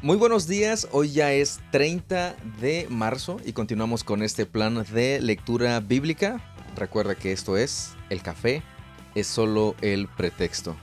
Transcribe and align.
Muy 0.00 0.16
buenos 0.16 0.46
días, 0.46 0.86
hoy 0.92 1.10
ya 1.10 1.32
es 1.32 1.58
30 1.72 2.36
de 2.60 2.86
marzo 2.88 3.40
y 3.44 3.52
continuamos 3.52 4.04
con 4.04 4.22
este 4.22 4.46
plan 4.46 4.84
de 4.92 5.20
lectura 5.20 5.80
bíblica. 5.80 6.40
Recuerda 6.76 7.16
que 7.16 7.32
esto 7.32 7.56
es 7.56 7.94
el 8.08 8.22
café, 8.22 8.62
es 9.16 9.26
solo 9.26 9.74
el 9.80 10.06
pretexto. 10.06 10.76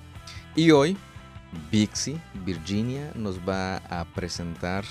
Y 0.53 0.71
hoy, 0.71 0.97
Vixie, 1.71 2.19
Virginia, 2.45 3.09
nos 3.15 3.39
va 3.39 3.77
a 3.77 4.03
presentar 4.03 4.83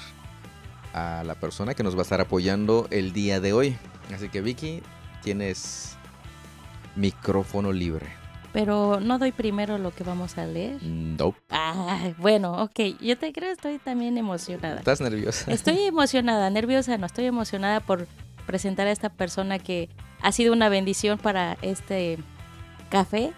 a 0.95 1.22
la 1.22 1.34
persona 1.34 1.75
que 1.75 1.82
nos 1.82 1.95
va 1.95 1.98
a 1.98 2.04
estar 2.04 2.22
apoyando 2.22 2.88
el 2.91 3.12
día 3.12 3.41
de 3.41 3.52
hoy. 3.52 3.77
Así 4.11 4.30
que 4.30 4.41
Vicky, 4.41 4.80
tienes 5.22 5.98
micrófono 6.97 7.72
libre 7.75 8.23
pero 8.54 9.00
no 9.00 9.18
doy 9.18 9.32
primero 9.32 9.78
lo 9.78 9.92
que 9.92 10.04
vamos 10.04 10.38
a 10.38 10.46
leer. 10.46 10.80
Nope. 10.80 11.40
Ah, 11.50 12.12
bueno, 12.18 12.62
ok, 12.62 13.00
yo 13.00 13.18
te 13.18 13.32
creo, 13.32 13.50
estoy 13.50 13.80
también 13.80 14.16
emocionada. 14.16 14.77
¿Estás 14.77 15.00
nerviosa? 15.00 15.50
Estoy 15.50 15.80
emocionada, 15.86 16.48
nerviosa, 16.50 16.96
no 16.96 17.06
estoy 17.06 17.27
emocionada 17.27 17.80
por 17.80 18.06
presentar 18.46 18.86
a 18.86 18.92
esta 18.92 19.08
persona 19.08 19.58
que 19.58 19.88
ha 20.22 20.30
sido 20.30 20.52
una 20.52 20.68
bendición 20.68 21.18
para 21.18 21.58
este 21.62 22.16
café 22.90 23.32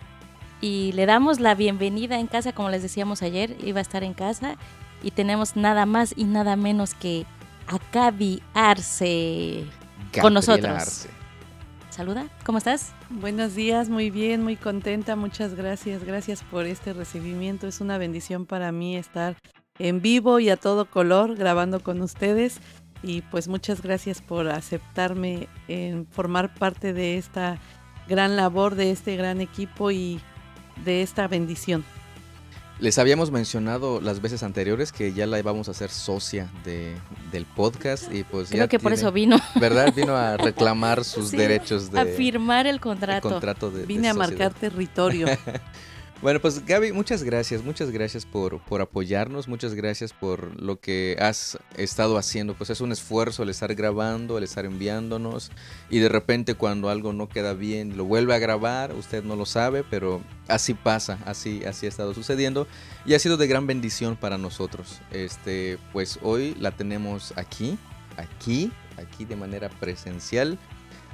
y 0.60 0.92
le 0.92 1.06
damos 1.06 1.40
la 1.40 1.54
bienvenida 1.54 2.20
en 2.20 2.26
casa, 2.26 2.52
como 2.52 2.68
les 2.68 2.82
decíamos 2.82 3.22
ayer, 3.22 3.56
iba 3.64 3.78
a 3.78 3.82
estar 3.82 4.04
en 4.04 4.12
casa 4.12 4.56
y 5.02 5.12
tenemos 5.12 5.56
nada 5.56 5.86
más 5.86 6.12
y 6.14 6.24
nada 6.24 6.56
menos 6.56 6.92
que 6.92 7.24
a 7.68 7.78
Gaby 7.90 8.42
Arce 8.52 9.64
con 10.20 10.34
nosotros. 10.34 11.08
Saluda, 11.96 12.28
¿cómo 12.44 12.58
estás? 12.58 12.92
Buenos 13.08 13.54
días, 13.54 13.88
muy 13.88 14.10
bien, 14.10 14.42
muy 14.42 14.56
contenta, 14.56 15.16
muchas 15.16 15.54
gracias, 15.54 16.04
gracias 16.04 16.42
por 16.42 16.66
este 16.66 16.92
recibimiento. 16.92 17.66
Es 17.66 17.80
una 17.80 17.96
bendición 17.96 18.44
para 18.44 18.70
mí 18.70 18.98
estar 18.98 19.34
en 19.78 20.02
vivo 20.02 20.38
y 20.38 20.50
a 20.50 20.58
todo 20.58 20.90
color 20.90 21.36
grabando 21.36 21.80
con 21.80 22.02
ustedes 22.02 22.60
y 23.02 23.22
pues 23.22 23.48
muchas 23.48 23.80
gracias 23.80 24.20
por 24.20 24.46
aceptarme 24.48 25.48
en 25.68 26.06
formar 26.06 26.52
parte 26.52 26.92
de 26.92 27.16
esta 27.16 27.58
gran 28.06 28.36
labor, 28.36 28.74
de 28.74 28.90
este 28.90 29.16
gran 29.16 29.40
equipo 29.40 29.90
y 29.90 30.20
de 30.84 31.00
esta 31.00 31.28
bendición. 31.28 31.82
Les 32.78 32.98
habíamos 32.98 33.30
mencionado 33.30 34.02
las 34.02 34.20
veces 34.20 34.42
anteriores 34.42 34.92
que 34.92 35.14
ya 35.14 35.26
la 35.26 35.38
íbamos 35.38 35.68
a 35.68 35.70
hacer 35.70 35.90
socia 35.90 36.50
de, 36.62 36.94
del 37.32 37.46
podcast 37.46 38.12
y 38.12 38.22
pues 38.22 38.50
Creo 38.50 38.68
que 38.68 38.78
por 38.78 38.92
eso 38.92 39.10
vino. 39.12 39.38
¿Verdad? 39.58 39.94
Vino 39.94 40.14
a 40.14 40.36
reclamar 40.36 41.04
sus 41.04 41.30
derechos 41.30 41.90
de... 41.90 42.00
A 42.00 42.04
firmar 42.04 42.66
el 42.66 42.78
contrato. 42.80 43.30
contrato 43.30 43.70
de, 43.70 43.86
Vine 43.86 44.10
a 44.10 44.14
marcar 44.14 44.52
territorio. 44.52 45.26
Bueno, 46.22 46.40
pues 46.40 46.64
Gaby, 46.64 46.92
muchas 46.92 47.22
gracias, 47.22 47.62
muchas 47.62 47.90
gracias 47.90 48.24
por, 48.24 48.58
por 48.60 48.80
apoyarnos, 48.80 49.48
muchas 49.48 49.74
gracias 49.74 50.14
por 50.14 50.58
lo 50.58 50.80
que 50.80 51.14
has 51.20 51.58
estado 51.76 52.16
haciendo. 52.16 52.54
Pues 52.54 52.70
es 52.70 52.80
un 52.80 52.90
esfuerzo 52.90 53.42
el 53.42 53.50
estar 53.50 53.74
grabando, 53.74 54.38
el 54.38 54.44
estar 54.44 54.64
enviándonos 54.64 55.50
y 55.90 55.98
de 55.98 56.08
repente 56.08 56.54
cuando 56.54 56.88
algo 56.88 57.12
no 57.12 57.28
queda 57.28 57.52
bien 57.52 57.98
lo 57.98 58.06
vuelve 58.06 58.34
a 58.34 58.38
grabar, 58.38 58.94
usted 58.94 59.24
no 59.24 59.36
lo 59.36 59.44
sabe, 59.44 59.84
pero 59.90 60.22
así 60.48 60.72
pasa, 60.72 61.18
así, 61.26 61.62
así 61.66 61.84
ha 61.84 61.90
estado 61.90 62.14
sucediendo 62.14 62.66
y 63.04 63.12
ha 63.12 63.18
sido 63.18 63.36
de 63.36 63.46
gran 63.46 63.66
bendición 63.66 64.16
para 64.16 64.38
nosotros. 64.38 65.02
Este, 65.10 65.76
pues 65.92 66.18
hoy 66.22 66.56
la 66.58 66.70
tenemos 66.70 67.34
aquí, 67.36 67.78
aquí, 68.16 68.72
aquí 68.96 69.26
de 69.26 69.36
manera 69.36 69.68
presencial 69.68 70.58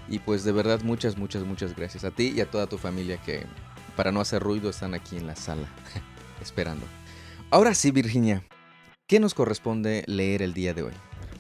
y 0.09 0.21
pues 0.21 0.45
de 0.45 0.53
verdad 0.53 0.81
muchas, 0.83 1.17
muchas, 1.17 1.43
muchas 1.43 1.75
gracias 1.75 2.05
a 2.05 2.13
ti 2.13 2.33
y 2.37 2.41
a 2.41 2.49
toda 2.49 2.69
tu 2.69 2.79
familia 2.79 3.17
que 3.17 3.47
para 3.97 4.13
no 4.13 4.21
hacer 4.21 4.43
ruido, 4.43 4.71
están 4.71 4.95
aquí 4.95 5.17
en 5.17 5.27
la 5.27 5.37
sala, 5.37 5.69
esperando. 6.41 6.87
Ahora 7.51 7.75
sí, 7.75 7.91
Virginia, 7.91 8.43
¿qué 9.07 9.21
nos 9.21 9.35
corresponde 9.35 10.05
leer 10.07 10.43
el 10.43 10.55
día 10.55 10.75
de 10.75 10.83
hoy? 10.83 10.93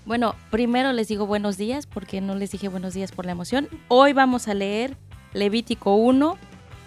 Bueno, 0.05 0.35
primero 0.51 0.93
les 0.93 1.09
digo 1.09 1.27
buenos 1.27 1.57
días 1.57 1.87
porque 1.87 2.21
no 2.21 2.35
les 2.35 2.51
dije 2.51 2.69
buenos 2.69 2.93
días 2.93 3.13
por 3.13 3.25
la 3.25 3.33
emoción. 3.33 3.69
Hoy 3.89 4.13
vamos 4.13 4.49
a 4.49 4.55
leer 4.55 4.97
Levítico 5.33 5.95
1, 5.95 6.37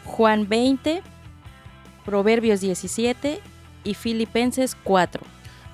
Juan 0.03 0.50
20, 0.50 1.01
Proverbios 2.03 2.62
17 2.62 3.39
y 3.84 3.94
Filipenses 3.94 4.75
4. 4.84 5.22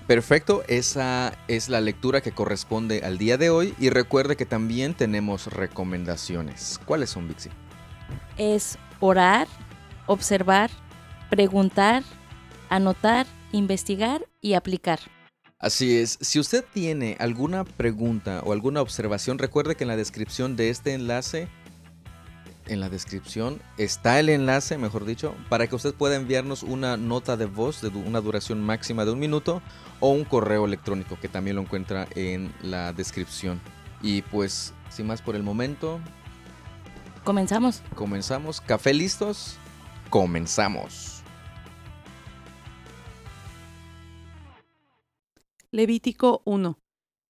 Perfecto, 0.07 0.63
esa 0.67 1.33
es 1.47 1.69
la 1.69 1.81
lectura 1.81 2.21
que 2.21 2.31
corresponde 2.31 3.01
al 3.03 3.17
día 3.17 3.37
de 3.37 3.49
hoy 3.49 3.73
y 3.79 3.89
recuerde 3.89 4.35
que 4.35 4.45
también 4.45 4.93
tenemos 4.93 5.47
recomendaciones. 5.47 6.79
¿Cuáles 6.85 7.11
son, 7.11 7.27
Vixi? 7.27 7.49
Es 8.37 8.77
orar, 8.99 9.47
observar, 10.07 10.69
preguntar, 11.29 12.03
anotar, 12.69 13.25
investigar 13.51 14.25
y 14.41 14.53
aplicar. 14.53 14.99
Así 15.59 15.97
es, 15.97 16.17
si 16.21 16.39
usted 16.39 16.65
tiene 16.73 17.17
alguna 17.19 17.63
pregunta 17.63 18.41
o 18.43 18.51
alguna 18.51 18.81
observación, 18.81 19.37
recuerde 19.37 19.75
que 19.75 19.83
en 19.83 19.89
la 19.89 19.95
descripción 19.95 20.55
de 20.55 20.71
este 20.71 20.95
enlace, 20.95 21.49
en 22.67 22.79
la 22.79 22.89
descripción 22.89 23.61
está 23.77 24.19
el 24.19 24.29
enlace, 24.29 24.79
mejor 24.79 25.05
dicho, 25.05 25.35
para 25.49 25.67
que 25.67 25.75
usted 25.75 25.93
pueda 25.93 26.15
enviarnos 26.15 26.63
una 26.63 26.97
nota 26.97 27.37
de 27.37 27.45
voz 27.45 27.81
de 27.81 27.89
una 27.89 28.21
duración 28.21 28.63
máxima 28.63 29.05
de 29.05 29.11
un 29.11 29.19
minuto 29.19 29.61
o 29.99 30.09
un 30.09 30.23
correo 30.23 30.65
electrónico 30.65 31.19
que 31.19 31.27
también 31.27 31.57
lo 31.57 31.61
encuentra 31.61 32.07
en 32.15 32.51
la 32.63 32.91
descripción. 32.93 33.61
Y 34.01 34.23
pues, 34.23 34.73
sin 34.89 35.05
más 35.05 35.21
por 35.21 35.35
el 35.35 35.43
momento. 35.43 35.99
Comenzamos. 37.23 37.83
Comenzamos. 37.93 38.61
Café 38.61 38.95
listos. 38.95 39.57
Comenzamos. 40.11 41.23
Levítico 45.71 46.41
1. 46.43 46.77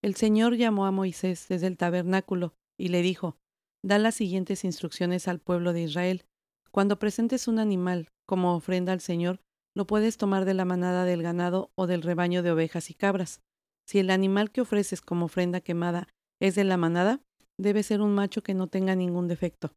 El 0.01 0.15
Señor 0.15 0.55
llamó 0.55 0.87
a 0.87 0.91
Moisés 0.91 1.45
desde 1.47 1.67
el 1.67 1.77
tabernáculo 1.77 2.55
y 2.79 2.87
le 2.87 3.03
dijo, 3.03 3.37
Da 3.83 3.99
las 3.99 4.15
siguientes 4.15 4.63
instrucciones 4.63 5.27
al 5.27 5.37
pueblo 5.37 5.73
de 5.73 5.83
Israel. 5.83 6.25
Cuando 6.71 6.97
presentes 6.97 7.47
un 7.47 7.59
animal 7.59 8.09
como 8.25 8.55
ofrenda 8.55 8.93
al 8.93 8.99
Señor, 8.99 9.41
lo 9.75 9.85
puedes 9.85 10.17
tomar 10.17 10.45
de 10.45 10.55
la 10.55 10.65
manada 10.65 11.05
del 11.05 11.21
ganado 11.21 11.69
o 11.75 11.85
del 11.85 12.01
rebaño 12.01 12.41
de 12.41 12.51
ovejas 12.51 12.89
y 12.89 12.95
cabras. 12.95 13.41
Si 13.85 13.99
el 13.99 14.09
animal 14.09 14.49
que 14.49 14.61
ofreces 14.61 15.01
como 15.01 15.25
ofrenda 15.25 15.61
quemada 15.61 16.07
es 16.39 16.55
de 16.55 16.63
la 16.63 16.77
manada, 16.77 17.21
debe 17.59 17.83
ser 17.83 18.01
un 18.01 18.15
macho 18.15 18.41
que 18.41 18.55
no 18.55 18.65
tenga 18.65 18.95
ningún 18.95 19.27
defecto. 19.27 19.71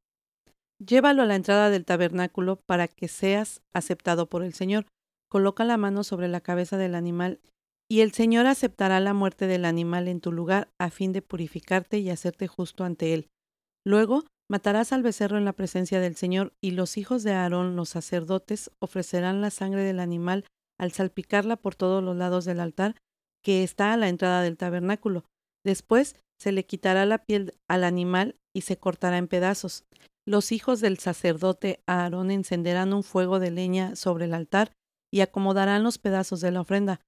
Llévalo 0.79 1.23
a 1.23 1.27
la 1.27 1.37
entrada 1.37 1.71
del 1.71 1.85
tabernáculo 1.85 2.57
para 2.57 2.89
que 2.89 3.09
seas 3.09 3.63
aceptado 3.73 4.29
por 4.29 4.43
el 4.43 4.55
Señor. 4.55 4.87
Coloca 5.29 5.65
la 5.65 5.77
mano 5.77 6.05
sobre 6.05 6.29
la 6.29 6.41
cabeza 6.41 6.77
del 6.77 6.95
animal 6.95 7.41
y 7.89 8.01
el 8.01 8.13
Señor 8.13 8.47
aceptará 8.47 9.01
la 9.01 9.15
muerte 9.15 9.47
del 9.47 9.65
animal 9.65 10.09
en 10.09 10.21
tu 10.21 10.33
lugar 10.33 10.69
a 10.79 10.91
fin 10.91 11.13
de 11.13 11.23
purificarte 11.23 11.99
y 11.99 12.11
hacerte 12.11 12.49
justo 12.49 12.85
ante 12.85 13.15
él. 13.15 13.29
Luego 13.85 14.25
matarás 14.51 14.93
al 14.93 15.03
becerro 15.03 15.39
en 15.39 15.45
la 15.45 15.53
presencia 15.53 16.01
del 16.01 16.17
Señor 16.17 16.55
y 16.61 16.73
los 16.73 16.97
hijos 16.97 17.23
de 17.23 17.33
Aarón, 17.33 17.77
los 17.77 17.91
sacerdotes, 17.91 18.71
ofrecerán 18.81 19.41
la 19.41 19.51
sangre 19.51 19.83
del 19.83 20.01
animal 20.01 20.45
al 20.79 20.93
salpicarla 20.93 21.57
por 21.57 21.75
todos 21.75 22.03
los 22.03 22.17
lados 22.17 22.45
del 22.45 22.61
altar 22.61 22.97
que 23.43 23.63
está 23.63 23.93
a 23.93 23.97
la 23.97 24.09
entrada 24.09 24.43
del 24.43 24.57
tabernáculo. 24.57 25.25
Después 25.65 26.17
se 26.39 26.53
le 26.53 26.65
quitará 26.65 27.07
la 27.07 27.19
piel 27.19 27.55
al 27.69 27.85
animal 27.85 28.37
y 28.55 28.63
se 28.63 28.79
cortará 28.79 29.19
en 29.19 29.29
pedazos. 29.29 29.85
Los 30.27 30.53
hijos 30.53 30.81
del 30.81 30.99
sacerdote 30.99 31.83
Aarón 31.87 32.31
encenderán 32.31 32.95
un 32.95 33.03
fuego 33.03 33.41
de 33.41 33.51
leña 33.51 33.95
sobre 33.95 34.25
el 34.25 34.35
altar 34.35 34.73
y 35.13 35.21
acomodarán 35.21 35.83
los 35.83 35.99
pedazos 35.99 36.41
de 36.41 36.51
la 36.51 36.63
ofrenda, 36.63 37.01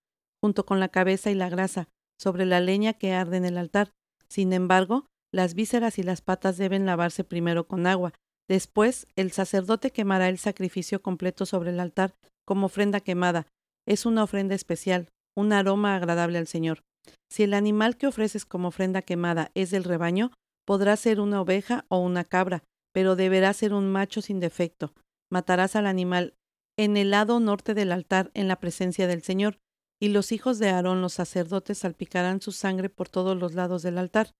junto 0.42 0.66
con 0.66 0.80
la 0.80 0.88
cabeza 0.88 1.30
y 1.30 1.34
la 1.34 1.48
grasa, 1.48 1.88
sobre 2.20 2.44
la 2.44 2.60
leña 2.60 2.92
que 2.92 3.14
arde 3.14 3.38
en 3.38 3.46
el 3.46 3.56
altar. 3.56 3.92
Sin 4.28 4.52
embargo, 4.52 5.06
las 5.32 5.54
vísceras 5.54 5.98
y 5.98 6.02
las 6.02 6.20
patas 6.20 6.58
deben 6.58 6.84
lavarse 6.84 7.24
primero 7.24 7.66
con 7.66 7.86
agua. 7.86 8.12
Después, 8.48 9.06
el 9.16 9.32
sacerdote 9.32 9.90
quemará 9.90 10.28
el 10.28 10.38
sacrificio 10.38 11.02
completo 11.02 11.46
sobre 11.46 11.70
el 11.70 11.80
altar 11.80 12.14
como 12.44 12.66
ofrenda 12.66 13.00
quemada. 13.00 13.46
Es 13.86 14.06
una 14.06 14.22
ofrenda 14.22 14.54
especial, 14.54 15.08
un 15.36 15.52
aroma 15.52 15.96
agradable 15.96 16.38
al 16.38 16.46
Señor. 16.46 16.82
Si 17.30 17.42
el 17.42 17.54
animal 17.54 17.96
que 17.96 18.06
ofreces 18.06 18.44
como 18.44 18.68
ofrenda 18.68 19.02
quemada 19.02 19.50
es 19.54 19.70
del 19.70 19.84
rebaño, 19.84 20.32
podrá 20.66 20.96
ser 20.96 21.20
una 21.20 21.40
oveja 21.40 21.86
o 21.88 21.98
una 21.98 22.24
cabra, 22.24 22.62
pero 22.96 23.14
deberá 23.14 23.52
ser 23.52 23.74
un 23.74 23.92
macho 23.92 24.22
sin 24.22 24.40
defecto. 24.40 24.94
Matarás 25.30 25.76
al 25.76 25.86
animal 25.86 26.32
en 26.78 26.96
el 26.96 27.10
lado 27.10 27.40
norte 27.40 27.74
del 27.74 27.92
altar 27.92 28.30
en 28.32 28.48
la 28.48 28.56
presencia 28.56 29.06
del 29.06 29.20
Señor, 29.20 29.58
y 30.00 30.08
los 30.08 30.32
hijos 30.32 30.58
de 30.58 30.70
Aarón, 30.70 31.02
los 31.02 31.12
sacerdotes, 31.12 31.76
salpicarán 31.76 32.40
su 32.40 32.52
sangre 32.52 32.88
por 32.88 33.10
todos 33.10 33.36
los 33.36 33.52
lados 33.52 33.82
del 33.82 33.98
altar. 33.98 34.32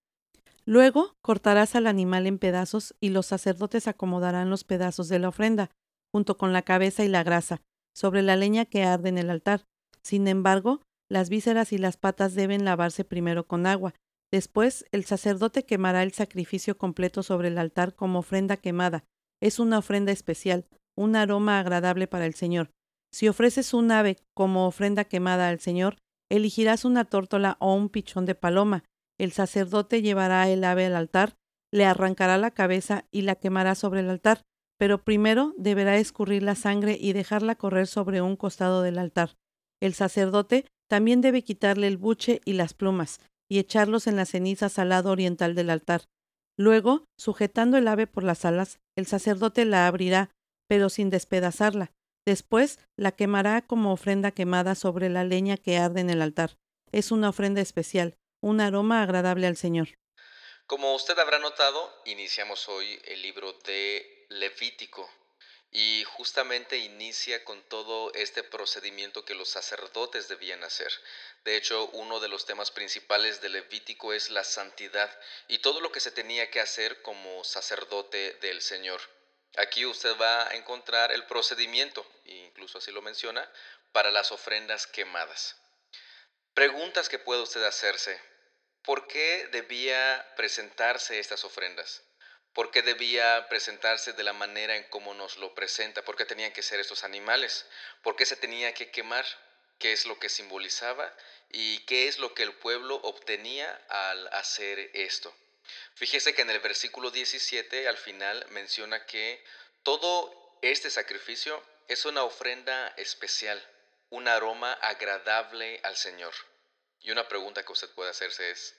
Luego 0.64 1.16
cortarás 1.20 1.76
al 1.76 1.86
animal 1.86 2.26
en 2.26 2.38
pedazos 2.38 2.94
y 2.98 3.10
los 3.10 3.26
sacerdotes 3.26 3.88
acomodarán 3.88 4.48
los 4.48 4.64
pedazos 4.64 5.10
de 5.10 5.18
la 5.18 5.28
ofrenda, 5.28 5.70
junto 6.10 6.38
con 6.38 6.54
la 6.54 6.62
cabeza 6.62 7.04
y 7.04 7.08
la 7.08 7.24
grasa, 7.24 7.60
sobre 7.94 8.22
la 8.22 8.36
leña 8.36 8.64
que 8.64 8.84
arde 8.84 9.10
en 9.10 9.18
el 9.18 9.28
altar. 9.28 9.66
Sin 10.02 10.28
embargo, 10.28 10.80
las 11.10 11.28
vísceras 11.28 11.74
y 11.74 11.76
las 11.76 11.98
patas 11.98 12.34
deben 12.34 12.64
lavarse 12.64 13.04
primero 13.04 13.46
con 13.46 13.66
agua, 13.66 13.92
Después, 14.32 14.84
el 14.92 15.04
sacerdote 15.04 15.64
quemará 15.64 16.02
el 16.02 16.12
sacrificio 16.12 16.76
completo 16.76 17.22
sobre 17.22 17.48
el 17.48 17.58
altar 17.58 17.94
como 17.94 18.20
ofrenda 18.20 18.56
quemada. 18.56 19.04
Es 19.40 19.58
una 19.58 19.78
ofrenda 19.78 20.12
especial, 20.12 20.66
un 20.96 21.16
aroma 21.16 21.60
agradable 21.60 22.06
para 22.06 22.26
el 22.26 22.34
Señor. 22.34 22.70
Si 23.12 23.28
ofreces 23.28 23.72
un 23.72 23.90
ave 23.92 24.16
como 24.34 24.66
ofrenda 24.66 25.04
quemada 25.04 25.48
al 25.48 25.60
Señor, 25.60 25.98
Elegirás 26.28 26.84
una 26.84 27.04
tórtola 27.04 27.56
o 27.60 27.74
un 27.74 27.88
pichón 27.88 28.26
de 28.26 28.34
paloma. 28.34 28.84
El 29.18 29.32
sacerdote 29.32 30.02
llevará 30.02 30.48
el 30.48 30.64
ave 30.64 30.86
al 30.86 30.96
altar, 30.96 31.36
le 31.72 31.84
arrancará 31.84 32.36
la 32.36 32.50
cabeza 32.50 33.04
y 33.10 33.22
la 33.22 33.36
quemará 33.36 33.74
sobre 33.74 34.00
el 34.00 34.10
altar, 34.10 34.42
pero 34.78 35.04
primero 35.04 35.54
deberá 35.56 35.96
escurrir 35.96 36.42
la 36.42 36.54
sangre 36.54 36.98
y 37.00 37.12
dejarla 37.12 37.54
correr 37.54 37.86
sobre 37.86 38.20
un 38.20 38.36
costado 38.36 38.82
del 38.82 38.98
altar. 38.98 39.36
El 39.80 39.94
sacerdote 39.94 40.66
también 40.88 41.20
debe 41.20 41.42
quitarle 41.42 41.86
el 41.86 41.96
buche 41.96 42.40
y 42.44 42.54
las 42.54 42.74
plumas, 42.74 43.20
y 43.48 43.58
echarlos 43.58 44.06
en 44.06 44.16
las 44.16 44.30
cenizas 44.30 44.78
al 44.78 44.90
lado 44.90 45.10
oriental 45.10 45.54
del 45.54 45.70
altar. 45.70 46.02
Luego, 46.58 47.04
sujetando 47.18 47.76
el 47.76 47.86
ave 47.88 48.06
por 48.06 48.24
las 48.24 48.44
alas, 48.44 48.78
el 48.96 49.06
sacerdote 49.06 49.64
la 49.64 49.86
abrirá, 49.86 50.30
pero 50.68 50.88
sin 50.88 51.10
despedazarla. 51.10 51.92
Después 52.26 52.80
la 52.96 53.12
quemará 53.12 53.62
como 53.62 53.92
ofrenda 53.92 54.32
quemada 54.32 54.74
sobre 54.74 55.08
la 55.08 55.22
leña 55.22 55.56
que 55.56 55.78
arde 55.78 56.00
en 56.00 56.10
el 56.10 56.22
altar. 56.22 56.56
Es 56.92 57.12
una 57.12 57.28
ofrenda 57.28 57.60
especial, 57.60 58.16
un 58.42 58.60
aroma 58.60 59.02
agradable 59.02 59.46
al 59.46 59.56
Señor. 59.56 59.88
Como 60.66 60.94
usted 60.94 61.16
habrá 61.18 61.38
notado, 61.38 61.92
iniciamos 62.06 62.68
hoy 62.68 62.98
el 63.04 63.22
libro 63.22 63.52
de 63.64 64.26
Levítico 64.30 65.08
y 65.78 66.04
justamente 66.04 66.78
inicia 66.78 67.44
con 67.44 67.62
todo 67.64 68.10
este 68.14 68.42
procedimiento 68.42 69.26
que 69.26 69.34
los 69.34 69.50
sacerdotes 69.50 70.26
debían 70.26 70.64
hacer. 70.64 70.90
De 71.44 71.54
hecho, 71.54 71.88
uno 71.88 72.18
de 72.18 72.28
los 72.28 72.46
temas 72.46 72.70
principales 72.70 73.42
de 73.42 73.50
Levítico 73.50 74.14
es 74.14 74.30
la 74.30 74.42
santidad 74.42 75.10
y 75.48 75.58
todo 75.58 75.82
lo 75.82 75.92
que 75.92 76.00
se 76.00 76.10
tenía 76.10 76.50
que 76.50 76.62
hacer 76.62 77.02
como 77.02 77.44
sacerdote 77.44 78.38
del 78.40 78.62
Señor. 78.62 79.02
Aquí 79.58 79.84
usted 79.84 80.16
va 80.16 80.48
a 80.48 80.54
encontrar 80.54 81.12
el 81.12 81.26
procedimiento, 81.26 82.10
incluso 82.24 82.78
así 82.78 82.90
lo 82.90 83.02
menciona, 83.02 83.46
para 83.92 84.10
las 84.10 84.32
ofrendas 84.32 84.86
quemadas. 84.86 85.56
Preguntas 86.54 87.10
que 87.10 87.18
puede 87.18 87.42
usted 87.42 87.62
hacerse. 87.64 88.18
¿Por 88.80 89.06
qué 89.08 89.46
debía 89.52 90.26
presentarse 90.36 91.18
estas 91.18 91.44
ofrendas? 91.44 92.02
¿Por 92.56 92.70
qué 92.70 92.80
debía 92.80 93.48
presentarse 93.50 94.14
de 94.14 94.22
la 94.22 94.32
manera 94.32 94.76
en 94.76 94.84
cómo 94.84 95.12
nos 95.12 95.36
lo 95.36 95.54
presenta? 95.54 96.02
¿Por 96.02 96.16
qué 96.16 96.24
tenían 96.24 96.54
que 96.54 96.62
ser 96.62 96.80
estos 96.80 97.04
animales? 97.04 97.66
¿Por 98.02 98.16
qué 98.16 98.24
se 98.24 98.34
tenía 98.34 98.72
que 98.72 98.90
quemar? 98.90 99.26
¿Qué 99.78 99.92
es 99.92 100.06
lo 100.06 100.18
que 100.18 100.30
simbolizaba? 100.30 101.14
¿Y 101.50 101.80
qué 101.80 102.08
es 102.08 102.18
lo 102.18 102.32
que 102.32 102.44
el 102.44 102.54
pueblo 102.54 102.96
obtenía 103.02 103.78
al 103.90 104.28
hacer 104.28 104.90
esto? 104.94 105.36
Fíjese 105.96 106.34
que 106.34 106.40
en 106.40 106.48
el 106.48 106.60
versículo 106.60 107.10
17 107.10 107.88
al 107.88 107.98
final 107.98 108.46
menciona 108.48 109.04
que 109.04 109.44
todo 109.82 110.58
este 110.62 110.88
sacrificio 110.88 111.62
es 111.88 112.06
una 112.06 112.24
ofrenda 112.24 112.88
especial, 112.96 113.62
un 114.08 114.28
aroma 114.28 114.72
agradable 114.80 115.78
al 115.82 115.98
Señor. 115.98 116.32
Y 117.02 117.10
una 117.10 117.28
pregunta 117.28 117.66
que 117.66 117.72
usted 117.72 117.90
puede 117.90 118.12
hacerse 118.12 118.50
es, 118.50 118.74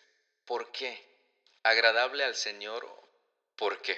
¿por 0.45 0.71
qué? 0.71 1.05
Agradable 1.61 2.23
al 2.23 2.35
Señor, 2.35 2.96
¿por 3.57 3.81
qué? 3.81 3.93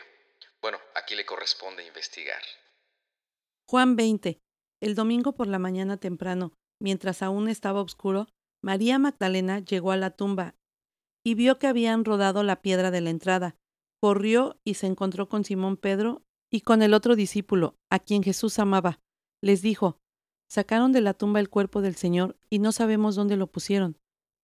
Bueno, 0.61 0.77
aquí 0.95 1.15
le 1.15 1.25
corresponde 1.25 1.85
investigar. 1.85 2.41
Juan 3.67 3.95
20. 3.95 4.41
El 4.81 4.95
domingo 4.95 5.33
por 5.33 5.47
la 5.47 5.59
mañana 5.59 5.97
temprano, 5.97 6.53
mientras 6.81 7.21
aún 7.21 7.49
estaba 7.49 7.81
oscuro, 7.81 8.27
María 8.61 8.97
Magdalena 8.99 9.59
llegó 9.59 9.91
a 9.91 9.97
la 9.97 10.11
tumba 10.11 10.55
y 11.23 11.35
vio 11.35 11.59
que 11.59 11.67
habían 11.67 12.05
rodado 12.05 12.43
la 12.43 12.61
piedra 12.61 12.91
de 12.91 13.01
la 13.01 13.09
entrada. 13.09 13.55
Corrió 14.01 14.59
y 14.63 14.75
se 14.75 14.87
encontró 14.87 15.27
con 15.27 15.43
Simón 15.43 15.77
Pedro 15.77 16.23
y 16.49 16.61
con 16.61 16.81
el 16.81 16.93
otro 16.93 17.15
discípulo, 17.15 17.75
a 17.89 17.99
quien 17.99 18.23
Jesús 18.23 18.57
amaba. 18.59 18.99
Les 19.41 19.61
dijo, 19.61 19.99
Sacaron 20.49 20.91
de 20.91 21.01
la 21.01 21.13
tumba 21.13 21.39
el 21.39 21.49
cuerpo 21.49 21.81
del 21.81 21.95
Señor 21.95 22.37
y 22.49 22.59
no 22.59 22.71
sabemos 22.71 23.15
dónde 23.15 23.37
lo 23.37 23.47
pusieron. 23.47 23.99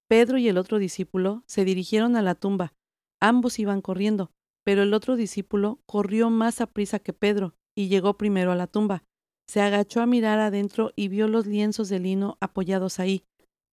Pedro 0.08 0.38
y 0.38 0.48
el 0.48 0.58
otro 0.58 0.78
discípulo 0.78 1.44
se 1.48 1.66
dirigieron 1.66 2.16
a 2.16 2.22
la 2.22 2.36
tumba. 2.36 2.74
Ambos 3.20 3.58
iban 3.58 3.82
corriendo, 3.82 4.32
pero 4.66 4.84
el 4.84 4.94
otro 4.94 5.16
discípulo 5.16 5.80
corrió 5.86 6.30
más 6.30 6.60
a 6.60 6.68
prisa 6.68 7.00
que 7.00 7.14
Pedro 7.14 7.56
y 7.78 7.88
llegó 7.88 8.18
primero 8.18 8.52
a 8.52 8.56
la 8.56 8.68
tumba. 8.68 9.04
Se 9.48 9.62
agachó 9.62 10.02
a 10.02 10.06
mirar 10.06 10.40
adentro 10.40 10.92
y 10.96 11.08
vio 11.08 11.28
los 11.30 11.46
lienzos 11.46 11.88
de 11.88 12.00
lino 12.00 12.38
apoyados 12.42 13.00
ahí, 13.00 13.24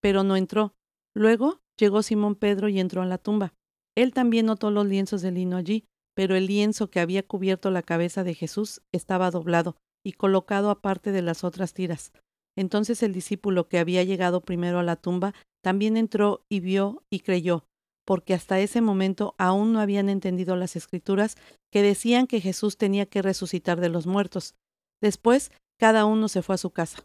pero 0.01 0.23
no 0.23 0.37
entró. 0.37 0.75
Luego 1.15 1.63
Llegó 1.79 2.03
Simón 2.03 2.35
Pedro 2.35 2.69
y 2.69 2.81
entró 2.81 3.03
a 3.03 3.07
la 3.07 3.19
tumba. 3.19 3.55
Él 3.97 4.13
también 4.13 4.47
notó 4.47 4.71
los 4.71 4.87
lienzos 4.87 5.23
de 5.23 5.33
lino 5.33 5.57
allí, 5.57 5.85
pero 6.15 6.37
el 6.37 6.47
lienzo 6.47 6.91
que 6.91 7.01
había 7.01 7.27
cubierto 7.27 7.71
la 7.71 7.83
cabeza 7.83 8.25
de 8.25 8.35
Jesús 8.35 8.83
estaba 8.93 9.31
doblado 9.31 9.77
y 10.05 10.13
colocado 10.13 10.71
aparte 10.71 11.13
de 11.13 11.23
las 11.23 11.45
otras 11.45 11.75
tiras. 11.75 12.13
Entonces 12.57 13.03
el 13.03 13.13
discípulo 13.13 13.69
que 13.69 13.79
había 13.79 14.05
llegado 14.05 14.43
primero 14.43 14.79
a 14.79 14.83
la 14.83 14.97
tumba 14.97 15.35
también 15.63 15.97
entró 15.97 16.45
y 16.49 16.61
vio 16.61 17.03
y 17.11 17.21
creyó, 17.21 17.65
porque 18.05 18.35
hasta 18.35 18.61
ese 18.61 18.81
momento 18.81 19.35
aún 19.39 19.73
no 19.73 19.81
habían 19.81 20.09
entendido 20.09 20.57
las 20.57 20.77
escrituras 20.77 21.37
que 21.71 21.83
decían 21.83 22.27
que 22.27 22.41
Jesús 22.41 22.77
tenía 22.77 23.07
que 23.07 23.23
resucitar 23.23 23.81
de 23.81 23.89
los 23.89 24.07
muertos. 24.07 24.55
Después 25.01 25.51
cada 25.79 26.05
uno 26.05 26.29
se 26.29 26.43
fue 26.43 26.55
a 26.55 26.59
su 26.59 26.71
casa. 26.71 27.05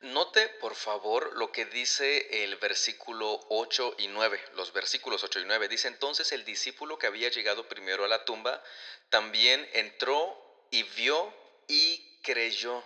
Note, 0.00 0.48
por 0.60 0.74
favor, 0.74 1.36
lo 1.36 1.50
que 1.52 1.64
dice 1.64 2.44
el 2.44 2.56
versículo 2.56 3.40
8 3.48 3.96
y 3.98 4.08
9, 4.08 4.38
los 4.54 4.72
versículos 4.72 5.24
8 5.24 5.40
y 5.40 5.44
9. 5.46 5.68
Dice 5.68 5.88
entonces 5.88 6.32
el 6.32 6.44
discípulo 6.44 6.98
que 6.98 7.06
había 7.06 7.30
llegado 7.30 7.68
primero 7.68 8.04
a 8.04 8.08
la 8.08 8.24
tumba, 8.24 8.62
también 9.08 9.66
entró 9.72 10.36
y 10.70 10.82
vio 10.82 11.32
y 11.68 12.20
creyó. 12.22 12.82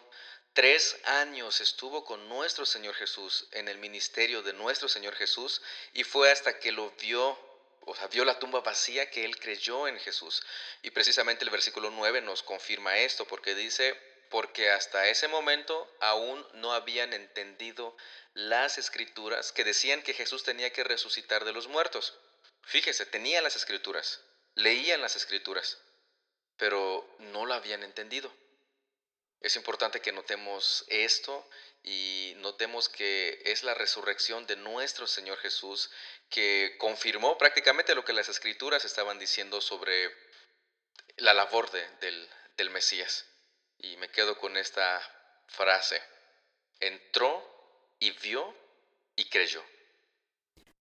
Tres 0.53 0.99
años 1.05 1.61
estuvo 1.61 2.05
con 2.05 2.29
nuestro 2.29 2.67
Señor 2.67 2.95
Jesús 2.95 3.49
en 3.53 3.69
el 3.69 3.79
ministerio 3.79 4.43
de 4.43 4.53
nuestro 4.53 4.89
Señor 4.89 5.15
Jesús 5.15 5.63
y 5.93 6.05
fue 6.05 6.31
hasta 6.31 6.59
que 6.59 6.73
lo 6.73 6.91
vio, 7.01 7.39
o 7.81 7.95
sea, 7.95 8.07
vio 8.09 8.25
la 8.25 8.39
tumba 8.39 8.61
vacía 8.61 9.11
que 9.11 9.25
él 9.25 9.39
creyó 9.39 9.89
en 9.89 9.99
Jesús. 9.99 10.43
Y 10.83 10.91
precisamente 10.91 11.45
el 11.45 11.51
versículo 11.51 11.91
9 11.91 12.21
nos 12.21 12.43
confirma 12.43 12.99
esto 12.99 13.27
porque 13.27 13.55
dice, 13.55 13.99
porque 14.31 14.71
hasta 14.71 15.09
ese 15.09 15.29
momento 15.29 15.91
aún 16.01 16.47
no 16.55 16.73
habían 16.73 17.13
entendido 17.13 17.97
las 18.35 18.79
escrituras 18.79 19.53
que 19.53 19.65
decían 19.65 20.03
que 20.03 20.15
Jesús 20.15 20.45
tenía 20.45 20.73
que 20.73 20.85
resucitar 20.85 21.45
de 21.45 21.53
los 21.53 21.69
muertos. 21.69 22.17
Fíjese, 22.63 23.07
tenían 23.07 23.43
las 23.43 23.57
escrituras, 23.57 24.21
leían 24.55 25.01
las 25.01 25.17
escrituras, 25.17 25.79
pero 26.57 27.09
no 27.19 27.47
la 27.47 27.57
habían 27.57 27.83
entendido. 27.83 28.33
Es 29.41 29.57
importante 29.57 30.01
que 30.01 30.13
notemos 30.13 30.85
esto 30.89 31.49
y 31.83 32.35
notemos 32.39 32.89
que 32.89 33.43
es 33.47 33.65
la 33.65 33.75
resurrección 33.75 34.47
de 34.47 34.57
nuestro 34.57 35.07
Señor 35.07 35.39
Jesús 35.39 35.91
que 36.29 36.77
confirmó 36.79 37.39
prácticamente 37.39 37.95
lo 37.95 38.05
que 38.05 38.13
las 38.13 38.29
escrituras 38.29 38.85
estaban 38.85 39.19
diciendo 39.19 39.61
sobre 39.61 40.11
la 41.17 41.35
labor 41.35 41.71
del, 41.71 42.29
del 42.57 42.71
Mesías. 42.71 43.27
Y 43.79 43.97
me 43.97 44.09
quedo 44.11 44.39
con 44.39 44.57
esta 44.57 45.01
frase. 45.47 46.01
Entró 46.81 47.43
y 47.99 48.11
vio 48.11 48.55
y 49.17 49.29
creyó. 49.29 49.63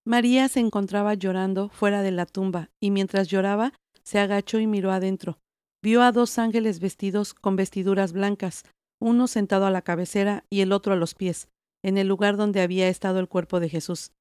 María 0.03 0.47
se 0.49 0.59
encontraba 0.59 1.13
llorando 1.13 1.69
fuera 1.69 2.01
de 2.01 2.11
la 2.11 2.25
tumba, 2.25 2.69
y 2.79 2.91
mientras 2.91 3.27
lloraba, 3.27 3.73
se 4.03 4.19
agachó 4.19 4.59
y 4.59 4.67
miró 4.67 4.91
adentro. 4.91 5.39
Vio 5.81 6.01
a 6.01 6.11
dos 6.11 6.39
ángeles 6.39 6.79
vestidos 6.79 7.33
con 7.33 7.55
vestiduras 7.55 8.11
blancas, 8.11 8.63
uno 9.01 9.27
sentado 9.27 9.65
a 9.65 9.71
la 9.71 9.81
cabecera 9.81 10.43
y 10.49 10.61
el 10.61 10.71
otro 10.71 10.93
a 10.93 10.95
los 10.95 11.15
pies, 11.15 11.49
en 11.83 11.97
el 11.97 12.07
lugar 12.07 12.37
donde 12.37 12.61
había 12.61 12.87
estado 12.89 13.19
el 13.19 13.27
cuerpo 13.27 13.59
de 13.59 13.69
Jesús. 13.69 14.11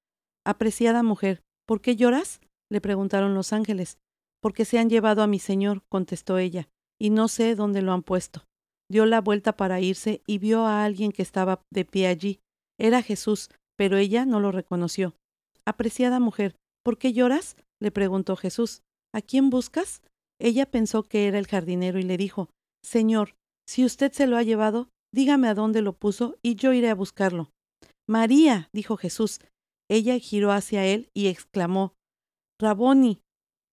Apreciada 0.47 1.03
mujer, 1.03 1.43
¿por 1.67 1.81
qué 1.81 1.97
lloras? 1.97 2.41
le 2.71 2.81
preguntaron 2.81 3.35
los 3.35 3.53
ángeles. 3.53 3.99
Porque 4.41 4.65
se 4.65 4.79
han 4.79 4.89
llevado 4.89 5.23
a 5.23 5.27
mi 5.27 5.41
señor, 5.41 5.83
contestó 5.89 6.39
ella, 6.39 6.69
y 7.01 7.11
no 7.11 7.27
sé 7.29 7.55
dónde 7.57 7.83
lo 7.83 7.93
han 7.93 8.03
puesto 8.03 8.45
dio 8.91 9.07
la 9.07 9.21
vuelta 9.21 9.57
para 9.57 9.81
irse 9.81 10.23
y 10.27 10.39
vio 10.39 10.67
a 10.67 10.85
alguien 10.85 11.13
que 11.13 11.23
estaba 11.23 11.63
de 11.71 11.85
pie 11.85 12.07
allí. 12.07 12.41
Era 12.79 13.03
Jesús, 13.03 13.51
pero 13.77 13.97
ella 13.97 14.25
no 14.25 14.41
lo 14.41 14.53
reconoció. 14.53 15.15
Apreciada 15.65 16.21
mujer, 16.21 16.57
¿por 16.83 16.99
qué 16.99 17.13
lloras? 17.13 17.57
le 17.81 17.91
preguntó 17.91 18.37
Jesús. 18.37 18.83
¿A 19.15 19.21
quién 19.21 19.51
buscas? 19.51 20.03
Ella 20.41 20.67
pensó 20.67 21.03
que 21.03 21.27
era 21.29 21.39
el 21.39 21.47
jardinero 21.47 21.99
y 21.99 22.03
le 22.03 22.17
dijo 22.17 22.49
Señor, 22.83 23.35
si 23.69 23.85
usted 23.85 24.13
se 24.13 24.27
lo 24.27 24.39
ha 24.39 24.43
llevado, 24.43 24.89
dígame 25.13 25.47
a 25.47 25.55
dónde 25.55 25.83
lo 25.83 25.93
puso 25.93 26.39
y 26.41 26.55
yo 26.55 26.73
iré 26.73 26.89
a 26.89 26.95
buscarlo. 26.95 27.53
María, 28.09 28.71
dijo 28.73 28.97
Jesús. 28.97 29.41
Ella 29.91 30.19
giró 30.19 30.53
hacia 30.53 30.87
él 30.87 31.11
y 31.13 31.27
exclamó 31.27 31.95
Raboni, 32.59 33.21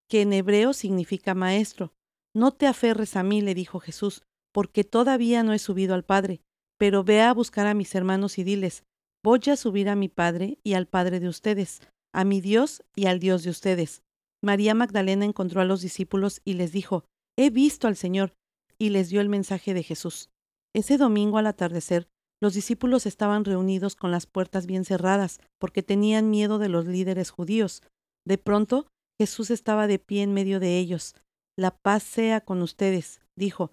que 0.09 0.21
en 0.21 0.33
hebreo 0.33 0.73
significa 0.73 1.33
maestro. 1.33 1.93
No 2.35 2.51
te 2.51 2.67
aferres 2.67 3.15
a 3.15 3.23
mí, 3.23 3.39
le 3.39 3.55
dijo 3.55 3.79
Jesús, 3.79 4.23
porque 4.53 4.83
todavía 4.83 5.43
no 5.43 5.53
he 5.53 5.59
subido 5.59 5.95
al 5.95 6.03
Padre, 6.03 6.41
pero 6.77 7.05
ve 7.05 7.21
a 7.21 7.33
buscar 7.33 7.65
a 7.65 7.73
mis 7.73 7.95
hermanos 7.95 8.37
y 8.37 8.43
diles, 8.43 8.83
voy 9.23 9.39
a 9.49 9.55
subir 9.55 9.87
a 9.87 9.95
mi 9.95 10.09
Padre 10.09 10.59
y 10.61 10.73
al 10.73 10.87
Padre 10.87 11.21
de 11.21 11.29
ustedes, 11.29 11.79
a 12.13 12.25
mi 12.25 12.41
Dios 12.41 12.83
y 12.97 13.05
al 13.05 13.21
Dios 13.21 13.43
de 13.43 13.49
ustedes. 13.49 14.03
María 14.43 14.75
Magdalena 14.75 15.23
encontró 15.23 15.61
a 15.61 15.65
los 15.65 15.81
discípulos 15.81 16.41
y 16.43 16.55
les 16.55 16.73
dijo, 16.73 17.05
he 17.37 17.49
visto 17.49 17.87
al 17.87 17.95
Señor, 17.95 18.33
y 18.77 18.89
les 18.89 19.09
dio 19.09 19.21
el 19.21 19.29
mensaje 19.29 19.73
de 19.73 19.83
Jesús. 19.83 20.29
Ese 20.73 20.97
domingo 20.97 21.37
al 21.37 21.47
atardecer, 21.47 22.07
Los 22.41 22.53
discípulos 22.53 23.05
estaban 23.05 23.45
reunidos 23.45 23.95
con 23.95 24.11
las 24.11 24.25
puertas 24.25 24.65
bien 24.65 24.83
cerradas, 24.83 25.39
porque 25.57 25.83
tenían 25.83 26.29
miedo 26.29 26.59
de 26.59 26.67
los 26.67 26.85
líderes 26.85 27.29
judíos. 27.31 27.81
De 28.27 28.37
pronto, 28.37 28.87
Jesús 29.17 29.51
estaba 29.51 29.87
de 29.87 29.99
pie 29.99 30.23
en 30.23 30.33
medio 30.33 30.59
de 30.59 30.77
ellos. 30.77 31.15
La 31.57 31.71
paz 31.71 32.03
sea 32.03 32.41
con 32.41 32.61
ustedes, 32.61 33.21
dijo. 33.37 33.71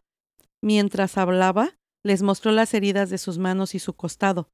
Mientras 0.63 1.19
hablaba, 1.19 1.77
les 2.05 2.23
mostró 2.23 2.53
las 2.53 2.73
heridas 2.73 3.11
de 3.11 3.19
sus 3.19 3.39
manos 3.39 3.75
y 3.75 3.81
su 3.81 3.95
costado. 3.95 4.49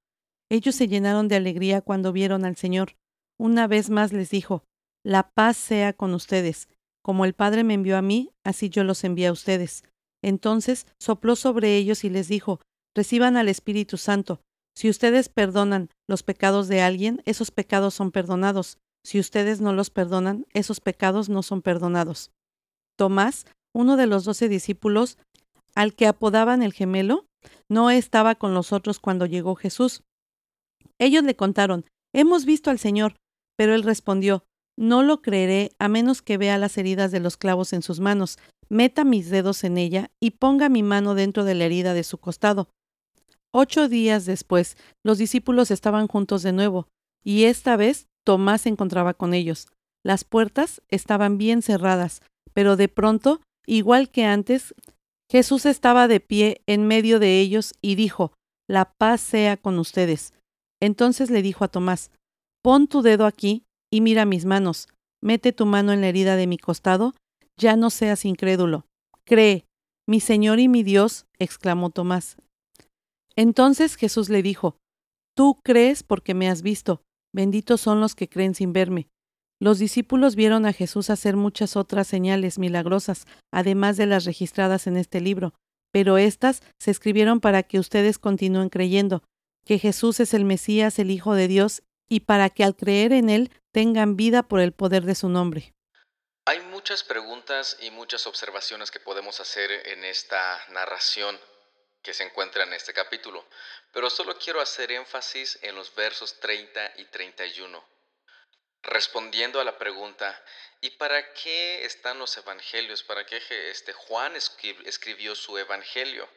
Ellos 0.51 0.75
se 0.75 0.89
llenaron 0.89 1.29
de 1.29 1.37
alegría 1.37 1.83
cuando 1.83 2.13
vieron 2.13 2.47
al 2.47 2.57
Señor. 2.57 2.97
Una 3.39 3.67
vez 3.67 3.91
más 3.91 4.13
les 4.13 4.31
dijo, 4.31 4.65
La 5.05 5.31
paz 5.31 5.59
sea 5.59 5.93
con 5.93 6.15
ustedes. 6.15 6.69
Como 7.03 7.25
el 7.25 7.35
Padre 7.35 7.65
me 7.65 7.75
envió 7.75 7.99
a 7.99 8.03
mí, 8.03 8.31
así 8.45 8.71
yo 8.71 8.85
los 8.85 9.05
envié 9.05 9.27
a 9.29 9.33
ustedes. 9.33 9.85
Entonces 10.23 10.87
sopló 10.99 11.37
sobre 11.37 11.77
ellos 11.77 12.05
y 12.05 12.11
les 12.11 12.29
dijo, 12.29 12.61
Reciban 12.95 13.37
al 13.37 13.49
Espíritu 13.49 13.97
Santo. 13.97 14.41
Si 14.75 14.89
ustedes 14.89 15.29
perdonan 15.29 15.91
los 16.09 16.23
pecados 16.23 16.69
de 16.69 16.81
alguien, 16.81 17.23
esos 17.27 17.51
pecados 17.51 17.95
son 17.95 18.11
perdonados. 18.11 18.79
Si 19.05 19.19
ustedes 19.21 19.61
no 19.61 19.73
los 19.73 19.91
perdonan, 19.91 20.47
esos 20.53 20.81
pecados 20.81 21.29
no 21.29 21.43
son 21.43 21.63
perdonados. 21.63 22.31
Tomás, 22.97 23.47
uno 23.75 23.97
de 23.97 24.07
los 24.07 24.25
doce 24.25 24.49
discípulos, 24.49 25.19
al 25.75 25.95
que 25.95 26.07
apodaban 26.07 26.63
el 26.63 26.73
gemelo, 26.73 27.27
no 27.69 27.91
estaba 27.91 28.35
con 28.35 28.55
los 28.55 28.73
otros 28.73 28.99
cuando 28.99 29.27
llegó 29.27 29.55
Jesús. 29.55 30.03
Ellos 30.99 31.23
le 31.23 31.37
contaron, 31.37 31.85
Hemos 32.13 32.45
visto 32.45 32.71
al 32.71 32.79
Señor. 32.79 33.17
Pero 33.57 33.75
él 33.75 33.83
respondió, 33.83 34.45
No 34.79 35.03
lo 35.03 35.23
creeré 35.23 35.73
a 35.81 35.89
menos 35.89 36.23
que 36.23 36.39
vea 36.39 36.57
las 36.57 36.79
heridas 36.79 37.11
de 37.11 37.19
los 37.19 37.37
clavos 37.37 37.73
en 37.73 37.83
sus 37.83 37.99
manos, 37.99 38.39
meta 38.69 39.03
mis 39.03 39.29
dedos 39.29 39.65
en 39.65 39.77
ella 39.77 40.13
y 40.21 40.31
ponga 40.31 40.69
mi 40.69 40.85
mano 40.85 41.17
dentro 41.17 41.43
de 41.43 41.57
la 41.57 41.65
herida 41.65 41.95
de 41.95 42.05
su 42.05 42.19
costado. 42.19 42.69
Ocho 43.53 43.89
días 43.89 44.25
después, 44.25 44.77
los 45.05 45.19
discípulos 45.19 45.73
estaban 45.73 46.07
juntos 46.07 46.45
de 46.45 46.53
nuevo, 46.53 46.87
y 47.25 47.45
esta 47.45 47.75
vez 47.75 48.07
Tomás 48.25 48.61
se 48.61 48.69
encontraba 48.69 49.15
con 49.15 49.35
ellos. 49.35 49.67
Las 50.05 50.23
puertas 50.23 50.81
estaban 50.87 51.39
bien 51.39 51.61
cerradas, 51.61 52.23
pero 52.53 52.77
de 52.77 52.87
pronto, 52.87 53.41
igual 53.67 54.11
que 54.11 54.27
antes, 54.27 54.77
Jesús 55.29 55.67
estaba 55.67 56.07
de 56.07 56.21
pie 56.21 56.63
en 56.67 56.87
medio 56.87 57.19
de 57.19 57.41
ellos 57.41 57.75
y 57.83 57.97
dijo, 57.97 58.33
La 58.69 58.93
paz 58.93 59.23
sea 59.23 59.57
con 59.57 59.81
ustedes. 59.81 60.35
Entonces 60.81 61.31
le 61.31 61.43
dijo 61.43 61.65
a 61.65 61.69
Tomás, 61.69 62.13
Pon 62.63 62.87
tu 62.87 63.03
dedo 63.03 63.27
aquí 63.27 63.65
y 63.91 64.01
mira 64.01 64.25
mis 64.25 64.45
manos, 64.45 64.89
mete 65.23 65.53
tu 65.53 65.67
mano 65.67 65.93
en 65.93 66.01
la 66.01 66.09
herida 66.09 66.37
de 66.37 66.47
mi 66.47 66.59
costado, 66.59 67.15
ya 67.57 67.77
no 67.77 67.91
seas 67.91 68.25
incrédulo. 68.25 68.87
Cree, 69.25 69.67
mi 70.07 70.21
Señor 70.21 70.61
y 70.61 70.69
mi 70.69 70.83
Dios, 70.83 71.27
exclamó 71.39 71.91
Tomás. 71.91 72.37
Entonces 73.37 73.97
Jesús 73.97 74.29
le 74.29 74.43
dijo, 74.43 74.77
Tú 75.37 75.61
crees 75.63 76.03
porque 76.03 76.35
me 76.35 76.49
has 76.49 76.63
visto, 76.63 77.03
benditos 77.33 77.81
son 77.81 78.01
los 78.01 78.15
que 78.15 78.29
creen 78.29 78.55
sin 78.55 78.73
verme. 78.73 79.09
Los 79.61 79.79
discípulos 79.79 80.37
vieron 80.37 80.67
a 80.67 80.73
Jesús 80.73 81.11
hacer 81.11 81.37
muchas 81.37 81.77
otras 81.77 82.07
señales 82.07 82.59
milagrosas, 82.59 83.27
además 83.53 83.97
de 83.97 84.07
las 84.07 84.25
registradas 84.25 84.87
en 84.87 84.97
este 84.97 85.21
libro, 85.21 85.55
pero 85.93 86.17
éstas 86.17 86.63
se 86.79 86.91
escribieron 86.91 87.41
para 87.41 87.63
que 87.63 87.79
ustedes 87.79 88.19
continúen 88.19 88.69
creyendo, 88.69 89.23
que 89.65 89.79
Jesús 89.79 90.21
es 90.21 90.33
el 90.35 90.45
Mesías, 90.45 90.99
el 90.99 91.11
Hijo 91.11 91.35
de 91.35 91.49
Dios, 91.49 91.83
y 92.09 92.21
para 92.21 92.51
que 92.51 92.65
al 92.65 92.77
creer 92.77 93.13
en 93.13 93.31
Él 93.31 93.51
tengan 93.79 94.17
vida 94.17 94.43
por 94.43 94.59
el 94.59 94.73
poder 94.73 95.05
de 95.05 95.15
su 95.15 95.29
nombre. 95.29 95.73
Hay 96.47 96.59
muchas 96.63 97.05
preguntas 97.05 97.77
y 97.79 97.93
muchas 97.93 98.27
observaciones 98.27 98.91
que 98.91 98.99
podemos 98.99 99.39
hacer 99.39 99.71
en 99.71 100.03
esta 100.05 100.61
narración 100.71 101.39
que 102.03 102.13
se 102.13 102.25
encuentra 102.25 102.65
en 102.65 102.73
este 102.73 102.93
capítulo, 102.93 103.47
pero 103.93 104.11
solo 104.11 104.37
quiero 104.37 104.61
hacer 104.61 104.91
énfasis 104.91 105.61
en 105.63 105.77
los 105.77 105.95
versos 105.95 106.41
30 106.41 106.95
y 106.97 107.05
31. 107.05 107.85
Respondiendo 108.83 109.61
a 109.61 109.65
la 109.65 109.79
pregunta, 109.79 110.45
¿y 110.81 110.91
para 110.91 111.33
qué 111.35 111.85
están 111.85 112.19
los 112.19 112.37
evangelios? 112.37 113.05
¿Para 113.05 113.25
qué 113.27 113.41
este 113.71 113.93
Juan 113.93 114.35
escribió 114.35 115.37
su 115.37 115.57
evangelio? 115.57 116.29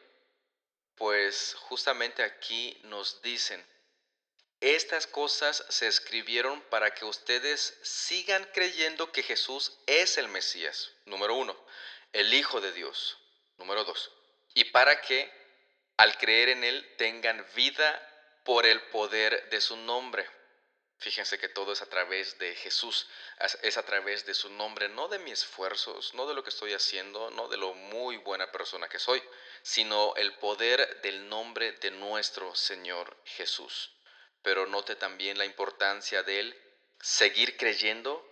Pues 0.94 1.56
justamente 1.58 2.22
aquí 2.22 2.80
nos 2.84 3.20
dicen, 3.20 3.66
estas 4.62 5.08
cosas 5.08 5.64
se 5.68 5.88
escribieron 5.88 6.60
para 6.70 6.94
que 6.94 7.04
ustedes 7.04 7.76
sigan 7.82 8.48
creyendo 8.54 9.10
que 9.10 9.24
Jesús 9.24 9.76
es 9.86 10.18
el 10.18 10.28
Mesías, 10.28 10.92
número 11.04 11.34
uno, 11.34 11.56
el 12.12 12.32
Hijo 12.32 12.60
de 12.60 12.70
Dios, 12.70 13.18
número 13.58 13.82
dos, 13.82 14.12
y 14.54 14.62
para 14.66 15.00
que 15.00 15.28
al 15.96 16.16
creer 16.16 16.50
en 16.50 16.62
Él 16.62 16.94
tengan 16.96 17.44
vida 17.56 18.00
por 18.44 18.64
el 18.64 18.80
poder 18.82 19.50
de 19.50 19.60
su 19.60 19.76
nombre. 19.76 20.30
Fíjense 20.98 21.40
que 21.40 21.48
todo 21.48 21.72
es 21.72 21.82
a 21.82 21.90
través 21.90 22.38
de 22.38 22.54
Jesús, 22.54 23.08
es 23.62 23.76
a 23.76 23.84
través 23.84 24.24
de 24.26 24.34
su 24.34 24.48
nombre, 24.48 24.88
no 24.88 25.08
de 25.08 25.18
mis 25.18 25.40
esfuerzos, 25.40 26.14
no 26.14 26.28
de 26.28 26.34
lo 26.34 26.44
que 26.44 26.50
estoy 26.50 26.72
haciendo, 26.72 27.32
no 27.32 27.48
de 27.48 27.56
lo 27.56 27.74
muy 27.74 28.16
buena 28.18 28.52
persona 28.52 28.88
que 28.88 29.00
soy, 29.00 29.20
sino 29.62 30.14
el 30.14 30.34
poder 30.34 31.00
del 31.02 31.28
nombre 31.28 31.72
de 31.72 31.90
nuestro 31.90 32.54
Señor 32.54 33.16
Jesús 33.24 33.90
pero 34.42 34.66
note 34.66 34.96
también 34.96 35.38
la 35.38 35.46
importancia 35.46 36.22
del 36.22 36.54
seguir 37.00 37.56
creyendo, 37.56 38.22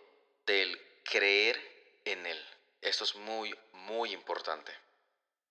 del 0.46 0.78
creer 1.04 1.56
en 2.04 2.26
Él. 2.26 2.38
Esto 2.82 3.04
es 3.04 3.16
muy, 3.16 3.54
muy 3.72 4.12
importante. 4.12 4.72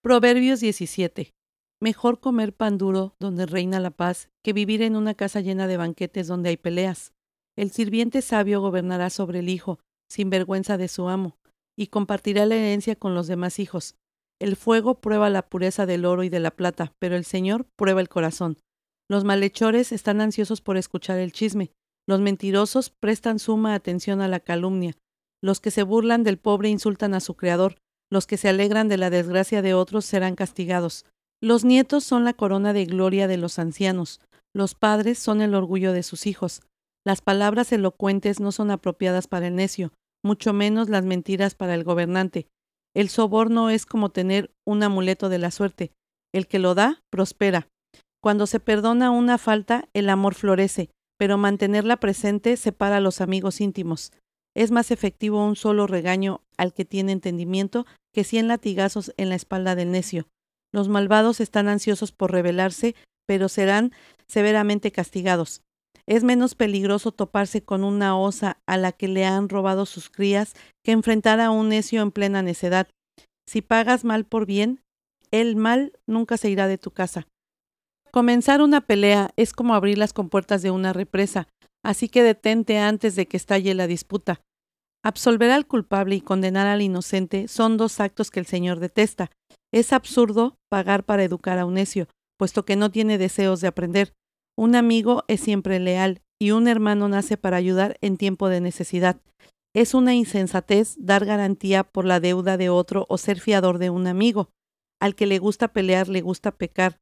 Proverbios 0.01 0.59
17. 0.59 1.33
Mejor 1.81 2.19
comer 2.19 2.53
pan 2.53 2.77
duro 2.77 3.15
donde 3.19 3.45
reina 3.45 3.79
la 3.79 3.91
paz 3.91 4.29
que 4.43 4.53
vivir 4.53 4.81
en 4.81 4.95
una 4.95 5.13
casa 5.13 5.39
llena 5.39 5.67
de 5.67 5.77
banquetes 5.77 6.27
donde 6.27 6.49
hay 6.49 6.57
peleas. 6.57 7.13
El 7.57 7.71
sirviente 7.71 8.21
sabio 8.21 8.61
gobernará 8.61 9.09
sobre 9.09 9.39
el 9.39 9.49
hijo, 9.49 9.79
sin 10.09 10.29
vergüenza 10.29 10.77
de 10.77 10.87
su 10.87 11.09
amo, 11.09 11.37
y 11.77 11.87
compartirá 11.87 12.45
la 12.45 12.55
herencia 12.55 12.95
con 12.95 13.15
los 13.15 13.27
demás 13.27 13.59
hijos. 13.59 13.95
El 14.39 14.55
fuego 14.55 15.01
prueba 15.01 15.29
la 15.29 15.47
pureza 15.49 15.85
del 15.85 16.05
oro 16.05 16.23
y 16.23 16.29
de 16.29 16.39
la 16.39 16.51
plata, 16.51 16.93
pero 16.99 17.15
el 17.15 17.25
Señor 17.25 17.65
prueba 17.75 18.01
el 18.01 18.09
corazón. 18.09 18.57
Los 19.09 19.23
malhechores 19.23 19.91
están 19.91 20.21
ansiosos 20.21 20.61
por 20.61 20.77
escuchar 20.77 21.17
el 21.17 21.31
chisme. 21.31 21.71
Los 22.07 22.19
mentirosos 22.19 22.89
prestan 22.89 23.39
suma 23.39 23.73
atención 23.73 24.21
a 24.21 24.27
la 24.27 24.39
calumnia. 24.39 24.95
Los 25.41 25.59
que 25.59 25.71
se 25.71 25.83
burlan 25.83 26.23
del 26.23 26.37
pobre 26.37 26.69
insultan 26.69 27.13
a 27.13 27.19
su 27.19 27.35
creador. 27.35 27.77
Los 28.11 28.27
que 28.27 28.37
se 28.37 28.49
alegran 28.49 28.87
de 28.87 28.97
la 28.97 29.09
desgracia 29.09 29.61
de 29.61 29.73
otros 29.73 30.05
serán 30.05 30.35
castigados. 30.35 31.05
Los 31.41 31.65
nietos 31.65 32.03
son 32.03 32.23
la 32.23 32.33
corona 32.33 32.73
de 32.73 32.85
gloria 32.85 33.27
de 33.27 33.37
los 33.37 33.59
ancianos. 33.59 34.19
Los 34.53 34.75
padres 34.75 35.17
son 35.19 35.41
el 35.41 35.55
orgullo 35.55 35.93
de 35.93 36.03
sus 36.03 36.27
hijos. 36.27 36.61
Las 37.05 37.21
palabras 37.21 37.71
elocuentes 37.71 38.39
no 38.39 38.51
son 38.51 38.71
apropiadas 38.71 39.27
para 39.27 39.47
el 39.47 39.55
necio, 39.55 39.93
mucho 40.23 40.53
menos 40.53 40.89
las 40.89 41.05
mentiras 41.05 41.55
para 41.55 41.75
el 41.75 41.83
gobernante. 41.83 42.47
El 42.95 43.09
soborno 43.09 43.69
es 43.69 43.85
como 43.85 44.09
tener 44.09 44.51
un 44.65 44.83
amuleto 44.83 45.29
de 45.29 45.37
la 45.37 45.51
suerte. 45.51 45.91
El 46.33 46.47
que 46.47 46.59
lo 46.59 46.75
da, 46.75 47.01
prospera. 47.09 47.67
Cuando 48.21 48.47
se 48.47 48.59
perdona 48.59 49.11
una 49.11 49.37
falta, 49.37 49.87
el 49.93 50.09
amor 50.09 50.35
florece, 50.35 50.89
pero 51.17 51.37
mantenerla 51.37 51.97
presente 51.97 52.57
separa 52.57 52.97
a 52.97 53.01
los 53.01 53.21
amigos 53.21 53.61
íntimos. 53.61 54.11
Es 54.55 54.71
más 54.71 54.91
efectivo 54.91 55.45
un 55.45 55.55
solo 55.55 55.87
regaño 55.87 56.41
al 56.57 56.73
que 56.73 56.85
tiene 56.85 57.11
entendimiento 57.11 57.85
que 58.13 58.23
cien 58.23 58.47
latigazos 58.47 59.13
en 59.17 59.29
la 59.29 59.35
espalda 59.35 59.75
del 59.75 59.91
necio. 59.91 60.27
Los 60.73 60.89
malvados 60.89 61.39
están 61.39 61.67
ansiosos 61.67 62.11
por 62.11 62.31
rebelarse, 62.31 62.95
pero 63.25 63.47
serán 63.47 63.93
severamente 64.27 64.91
castigados. 64.91 65.61
Es 66.05 66.23
menos 66.23 66.55
peligroso 66.55 67.11
toparse 67.11 67.63
con 67.63 67.83
una 67.83 68.17
osa 68.17 68.57
a 68.65 68.77
la 68.77 68.91
que 68.91 69.07
le 69.07 69.25
han 69.25 69.47
robado 69.47 69.85
sus 69.85 70.09
crías 70.09 70.55
que 70.83 70.91
enfrentar 70.91 71.39
a 71.39 71.51
un 71.51 71.69
necio 71.69 72.01
en 72.01 72.11
plena 72.11 72.41
necedad. 72.41 72.87
Si 73.47 73.61
pagas 73.61 74.03
mal 74.03 74.25
por 74.25 74.45
bien, 74.45 74.81
el 75.31 75.55
mal 75.55 75.93
nunca 76.07 76.37
se 76.37 76.49
irá 76.49 76.67
de 76.67 76.77
tu 76.77 76.91
casa. 76.91 77.27
Comenzar 78.11 78.61
una 78.61 78.81
pelea 78.81 79.31
es 79.35 79.53
como 79.53 79.75
abrir 79.75 79.97
las 79.97 80.13
compuertas 80.13 80.61
de 80.61 80.71
una 80.71 80.93
represa, 80.93 81.47
así 81.83 82.09
que 82.09 82.23
detente 82.23 82.79
antes 82.79 83.15
de 83.15 83.27
que 83.27 83.37
estalle 83.37 83.75
la 83.75 83.85
disputa. 83.85 84.41
Absolver 85.03 85.51
al 85.51 85.67
culpable 85.67 86.15
y 86.15 86.21
condenar 86.21 86.67
al 86.67 86.81
inocente 86.81 87.47
son 87.47 87.77
dos 87.77 87.99
actos 87.99 88.31
que 88.31 88.39
el 88.39 88.47
Señor 88.47 88.79
detesta. 88.79 89.29
Es 89.71 89.93
absurdo 89.93 90.57
pagar 90.69 91.05
para 91.05 91.23
educar 91.23 91.59
a 91.59 91.65
un 91.65 91.75
necio, 91.75 92.07
puesto 92.37 92.65
que 92.65 92.75
no 92.75 92.89
tiene 92.89 93.17
deseos 93.17 93.61
de 93.61 93.67
aprender. 93.67 94.13
Un 94.57 94.75
amigo 94.75 95.23
es 95.27 95.39
siempre 95.41 95.79
leal 95.79 96.21
y 96.41 96.51
un 96.51 96.67
hermano 96.67 97.07
nace 97.07 97.37
para 97.37 97.57
ayudar 97.57 97.97
en 98.01 98.17
tiempo 98.17 98.49
de 98.49 98.59
necesidad. 98.59 99.21
Es 99.75 99.93
una 99.93 100.15
insensatez 100.15 100.95
dar 100.97 101.25
garantía 101.25 101.83
por 101.83 102.05
la 102.05 102.19
deuda 102.19 102.57
de 102.57 102.69
otro 102.69 103.05
o 103.07 103.17
ser 103.19 103.39
fiador 103.39 103.77
de 103.77 103.91
un 103.91 104.07
amigo. 104.07 104.49
Al 104.99 105.15
que 105.15 105.27
le 105.27 105.37
gusta 105.37 105.69
pelear 105.69 106.09
le 106.09 106.21
gusta 106.21 106.51
pecar, 106.51 106.99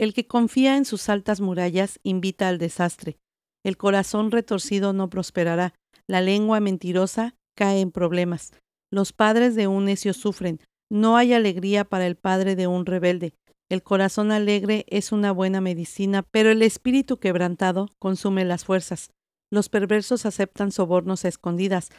el 0.00 0.14
que 0.14 0.26
confía 0.26 0.78
en 0.78 0.86
sus 0.86 1.10
altas 1.10 1.42
murallas 1.42 2.00
invita 2.02 2.48
al 2.48 2.56
desastre. 2.56 3.18
El 3.62 3.76
corazón 3.76 4.30
retorcido 4.30 4.94
no 4.94 5.10
prosperará. 5.10 5.74
La 6.06 6.22
lengua 6.22 6.58
mentirosa 6.58 7.34
cae 7.54 7.82
en 7.82 7.90
problemas. 7.92 8.52
Los 8.90 9.12
padres 9.12 9.54
de 9.56 9.66
un 9.66 9.84
necio 9.84 10.14
sufren. 10.14 10.58
No 10.90 11.18
hay 11.18 11.34
alegría 11.34 11.84
para 11.84 12.06
el 12.06 12.16
padre 12.16 12.56
de 12.56 12.66
un 12.66 12.86
rebelde. 12.86 13.34
El 13.68 13.82
corazón 13.82 14.32
alegre 14.32 14.86
es 14.88 15.12
una 15.12 15.32
buena 15.32 15.60
medicina, 15.60 16.22
pero 16.22 16.50
el 16.50 16.62
espíritu 16.62 17.18
quebrantado 17.18 17.90
consume 17.98 18.46
las 18.46 18.64
fuerzas. 18.64 19.10
Los 19.52 19.68
perversos 19.68 20.24
aceptan 20.24 20.72
sobornos 20.72 21.26
a 21.26 21.28
escondidas 21.28 21.90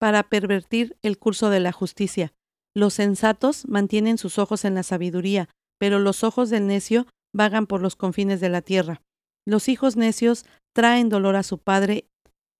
para 0.00 0.24
pervertir 0.24 0.96
el 1.02 1.16
curso 1.16 1.48
de 1.50 1.60
la 1.60 1.70
justicia. 1.70 2.32
Los 2.74 2.94
sensatos 2.94 3.68
mantienen 3.68 4.18
sus 4.18 4.40
ojos 4.40 4.64
en 4.64 4.74
la 4.74 4.82
sabiduría, 4.82 5.48
pero 5.78 6.00
los 6.00 6.24
ojos 6.24 6.50
del 6.50 6.66
necio 6.66 7.06
vagan 7.36 7.66
por 7.66 7.80
los 7.80 7.96
confines 7.96 8.40
de 8.40 8.48
la 8.48 8.62
tierra. 8.62 9.02
Los 9.46 9.68
hijos 9.68 9.96
necios 9.96 10.44
traen 10.74 11.08
dolor 11.08 11.36
a 11.36 11.42
su 11.42 11.58
padre 11.58 12.08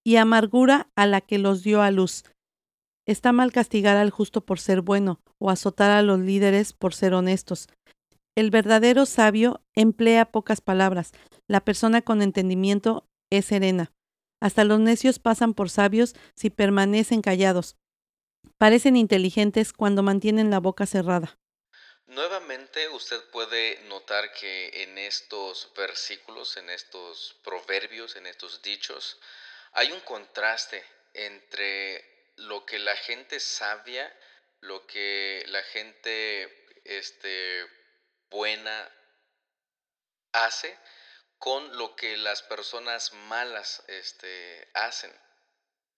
y 0.04 0.16
amargura 0.16 0.88
a 0.94 1.06
la 1.06 1.20
que 1.20 1.38
los 1.38 1.62
dio 1.62 1.82
a 1.82 1.90
luz. 1.90 2.24
Está 3.06 3.32
mal 3.32 3.52
castigar 3.52 3.96
al 3.96 4.10
justo 4.10 4.44
por 4.44 4.60
ser 4.60 4.82
bueno 4.82 5.20
o 5.38 5.50
azotar 5.50 5.90
a 5.90 6.02
los 6.02 6.20
líderes 6.20 6.72
por 6.72 6.94
ser 6.94 7.14
honestos. 7.14 7.68
El 8.36 8.50
verdadero 8.50 9.06
sabio 9.06 9.62
emplea 9.74 10.30
pocas 10.30 10.60
palabras. 10.60 11.12
La 11.48 11.64
persona 11.64 12.02
con 12.02 12.22
entendimiento 12.22 13.08
es 13.30 13.46
serena. 13.46 13.92
Hasta 14.40 14.64
los 14.64 14.78
necios 14.78 15.18
pasan 15.18 15.54
por 15.54 15.70
sabios 15.70 16.14
si 16.34 16.50
permanecen 16.50 17.22
callados. 17.22 17.76
Parecen 18.58 18.96
inteligentes 18.96 19.72
cuando 19.72 20.02
mantienen 20.02 20.50
la 20.50 20.60
boca 20.60 20.86
cerrada. 20.86 21.38
Nuevamente 22.06 22.88
usted 22.88 23.20
puede 23.30 23.80
notar 23.82 24.32
que 24.32 24.84
en 24.84 24.96
estos 24.96 25.72
versículos, 25.74 26.56
en 26.56 26.70
estos 26.70 27.34
proverbios, 27.42 28.14
en 28.14 28.28
estos 28.28 28.62
dichos, 28.62 29.18
hay 29.72 29.90
un 29.90 30.00
contraste 30.02 30.84
entre 31.14 32.32
lo 32.36 32.64
que 32.64 32.78
la 32.78 32.94
gente 32.96 33.40
sabia, 33.40 34.16
lo 34.60 34.86
que 34.86 35.42
la 35.48 35.62
gente 35.64 36.80
este, 36.84 37.66
buena 38.30 38.88
hace 40.30 40.78
con 41.38 41.76
lo 41.76 41.96
que 41.96 42.16
las 42.16 42.40
personas 42.42 43.12
malas 43.14 43.82
este, 43.88 44.70
hacen. 44.74 45.12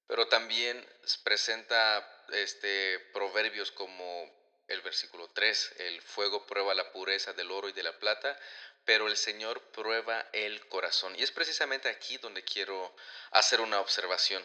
Pero 0.07 0.27
también 0.29 0.83
presenta 1.23 2.25
este, 2.31 2.99
proverbios 3.13 3.71
como 3.73 4.38
el 4.69 4.83
versículo 4.83 5.29
3, 5.29 5.75
el 5.79 6.03
fuego 6.03 6.47
prueba 6.47 6.75
la 6.75 6.93
pureza 6.93 7.33
del 7.33 7.51
oro 7.51 7.69
y 7.69 7.73
de 7.73 7.83
la 7.83 7.99
plata, 7.99 8.39
pero 8.85 9.09
el 9.09 9.17
Señor 9.17 9.61
prueba 9.73 10.29
el 10.33 10.67
corazón. 10.69 11.17
Y 11.17 11.23
es 11.23 11.31
precisamente 11.31 11.89
aquí 11.89 12.19
donde 12.19 12.45
quiero 12.45 12.95
hacer 13.31 13.61
una 13.61 13.81
observación. 13.81 14.45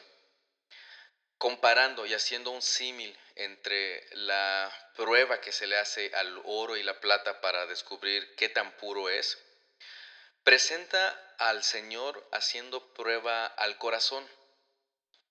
Comparando 1.38 2.06
y 2.06 2.14
haciendo 2.14 2.52
un 2.52 2.62
símil 2.62 3.18
entre 3.36 4.06
la 4.16 4.72
prueba 4.96 5.42
que 5.42 5.52
se 5.52 5.68
le 5.68 5.78
hace 5.78 6.12
al 6.16 6.42
oro 6.46 6.78
y 6.78 6.84
la 6.84 7.00
plata 7.00 7.42
para 7.42 7.66
descubrir 7.66 8.36
qué 8.36 8.48
tan 8.48 8.72
puro 8.78 9.10
es, 9.10 9.38
presenta 10.44 11.36
al 11.38 11.64
Señor 11.64 12.26
haciendo 12.32 12.94
prueba 12.94 13.46
al 13.46 13.78
corazón. 13.78 14.26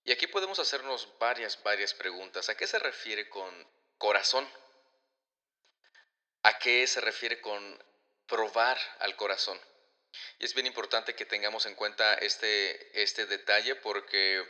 Y 0.04 0.12
aquí 0.12 0.26
podemos 0.26 0.58
hacernos 0.58 1.18
varias, 1.18 1.62
varias 1.62 1.94
preguntas. 1.94 2.48
¿A 2.48 2.56
qué 2.56 2.66
se 2.66 2.78
refiere 2.78 3.28
con 3.30 3.50
corazón? 3.98 4.46
¿A 6.44 6.58
qué 6.58 6.86
se 6.86 7.00
refiere 7.00 7.40
con 7.40 7.82
probar 8.26 8.78
al 8.98 9.14
corazón? 9.14 9.58
Y 10.40 10.44
es 10.44 10.54
bien 10.54 10.66
importante 10.66 11.14
que 11.14 11.24
tengamos 11.24 11.66
en 11.66 11.74
cuenta 11.74 12.14
este, 12.14 13.00
este 13.00 13.26
detalle 13.26 13.76
porque 13.76 14.44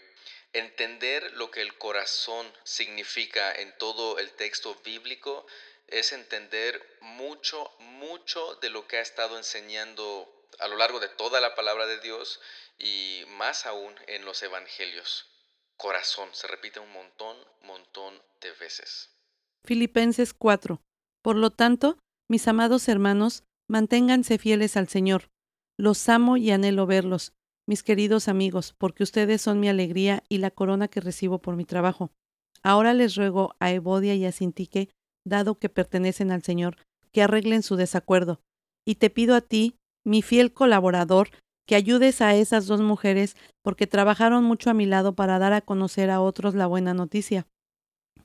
entender 0.55 1.33
lo 1.33 1.51
que 1.51 1.61
el 1.61 1.77
corazón 1.77 2.51
significa 2.65 3.55
en 3.55 3.77
todo 3.77 4.19
el 4.19 4.31
texto 4.33 4.75
bíblico 4.85 5.47
es 5.89 6.13
entender 6.13 6.99
mucho, 7.01 7.71
mucho 7.79 8.55
de 8.57 8.71
lo 8.71 8.87
que 8.87 8.97
ha 8.97 9.03
estado 9.03 9.37
enseñando 9.37 10.49
a 10.59 10.69
lo 10.69 10.77
largo 10.77 10.99
de 10.99 11.09
toda 11.09 11.41
la 11.41 11.55
palabra 11.55 11.87
de 11.87 12.01
Dios 12.01 12.41
y 12.79 13.25
más 13.29 13.67
aún 13.67 13.95
en 14.07 14.25
los 14.25 14.43
evangelios. 14.43 15.27
Corazón 15.77 16.35
se 16.35 16.47
repite 16.47 16.81
un 16.81 16.91
montón, 16.91 17.37
montón 17.61 18.23
de 18.41 18.53
veces. 18.53 19.11
Filipenses 19.65 20.33
4. 20.33 20.81
Por 21.23 21.37
lo 21.37 21.51
tanto, 21.51 21.99
mis 22.29 22.49
amados 22.49 22.89
hermanos, 22.89 23.45
manténganse 23.69 24.39
fieles 24.39 24.77
al 24.77 24.89
Señor. 24.89 25.31
Los 25.79 26.09
amo 26.09 26.37
y 26.37 26.51
anhelo 26.51 26.87
verlos, 26.87 27.33
mis 27.67 27.83
queridos 27.83 28.29
amigos, 28.29 28.75
porque 28.77 29.03
ustedes 29.03 29.41
son 29.41 29.61
mi 29.61 29.69
alegría 29.69 30.25
y 30.29 30.39
la 30.39 30.51
corona 30.51 30.89
que 30.89 31.01
recibo 31.01 31.39
por 31.39 31.57
mi 31.57 31.65
trabajo. 31.65 32.11
Ahora 32.63 32.93
les 32.93 33.15
ruego 33.17 33.55
a 33.61 33.71
Evodia 33.73 34.15
y 34.15 34.25
a 34.25 34.33
Sintique, 34.33 34.91
dado 35.25 35.59
que 35.59 35.69
pertenecen 35.69 36.33
al 36.33 36.43
Señor, 36.43 36.77
que 37.13 37.23
arreglen 37.23 37.63
su 37.63 37.77
desacuerdo. 37.77 38.41
Y 38.85 38.97
te 38.97 39.11
pido 39.11 39.35
a 39.35 39.41
ti, 39.41 39.77
mi 40.05 40.23
fiel 40.23 40.53
colaborador, 40.53 41.31
que 41.67 41.77
ayudes 41.77 42.21
a 42.21 42.35
esas 42.35 42.67
dos 42.67 42.81
mujeres 42.81 43.37
porque 43.63 43.87
trabajaron 43.87 44.45
mucho 44.45 44.71
a 44.71 44.75
mi 44.75 44.87
lado 44.87 45.15
para 45.15 45.39
dar 45.39 45.53
a 45.53 45.61
conocer 45.61 46.11
a 46.11 46.21
otros 46.21 46.55
la 46.55 46.67
buena 46.67 46.95
noticia. 46.95 47.47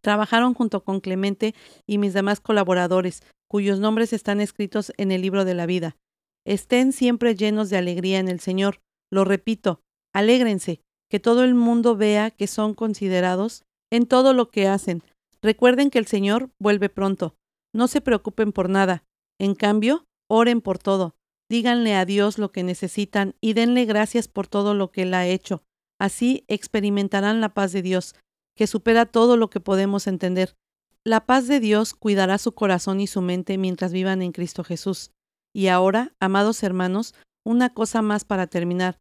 Trabajaron 0.02 0.54
junto 0.54 0.84
con 0.84 1.00
Clemente 1.00 1.56
y 1.86 1.98
mis 1.98 2.14
demás 2.14 2.40
colaboradores, 2.40 3.24
cuyos 3.48 3.80
nombres 3.80 4.14
están 4.14 4.42
escritos 4.42 4.92
en 4.98 5.12
el 5.12 5.22
libro 5.22 5.46
de 5.46 5.54
la 5.54 5.66
vida. 5.66 5.98
Estén 6.46 6.94
siempre 6.94 7.36
llenos 7.36 7.70
de 7.70 7.78
alegría 7.78 8.20
en 8.20 8.28
el 8.28 8.40
Señor. 8.40 8.80
Lo 9.12 9.26
repito, 9.26 9.82
alégrense, 10.14 10.82
que 11.10 11.20
todo 11.20 11.44
el 11.44 11.56
mundo 11.56 11.96
vea 11.96 12.32
que 12.32 12.48
son 12.48 12.74
considerados 12.74 13.64
en 13.92 14.06
todo 14.06 14.34
lo 14.34 14.50
que 14.50 14.68
hacen. 14.68 15.04
Recuerden 15.42 15.90
que 15.90 16.00
el 16.00 16.08
Señor 16.08 16.50
vuelve 16.60 16.90
pronto. 16.90 17.36
No 17.74 17.88
se 17.88 18.02
preocupen 18.02 18.52
por 18.52 18.70
nada. 18.70 19.04
En 19.40 19.56
cambio, 19.56 20.06
oren 20.30 20.62
por 20.62 20.80
todo. 20.80 21.16
Díganle 21.50 21.96
a 21.96 22.06
Dios 22.06 22.38
lo 22.38 22.52
que 22.52 22.64
necesitan 22.64 23.36
y 23.40 23.54
denle 23.54 23.86
gracias 23.86 24.28
por 24.28 24.48
todo 24.48 24.74
lo 24.74 24.92
que 24.92 25.04
Él 25.04 25.14
ha 25.14 25.28
hecho. 25.28 25.64
Así 26.00 26.44
experimentarán 26.48 27.42
la 27.42 27.54
paz 27.54 27.72
de 27.72 27.82
Dios, 27.82 28.16
que 28.58 28.68
supera 28.68 29.06
todo 29.06 29.38
lo 29.38 29.50
que 29.50 29.62
podemos 29.62 30.08
entender. 30.08 30.58
La 31.06 31.26
paz 31.26 31.48
de 31.48 31.62
Dios 31.62 31.94
cuidará 31.94 32.38
su 32.38 32.54
corazón 32.54 33.00
y 33.00 33.08
su 33.08 33.22
mente 33.22 33.58
mientras 33.58 33.94
vivan 33.94 34.22
en 34.22 34.34
Cristo 34.34 34.66
Jesús. 34.66 35.12
Y 35.54 35.68
ahora, 35.68 36.14
amados 36.20 36.64
hermanos, 36.64 37.14
una 37.46 37.74
cosa 37.74 38.02
más 38.02 38.26
para 38.26 38.48
terminar. 38.48 38.98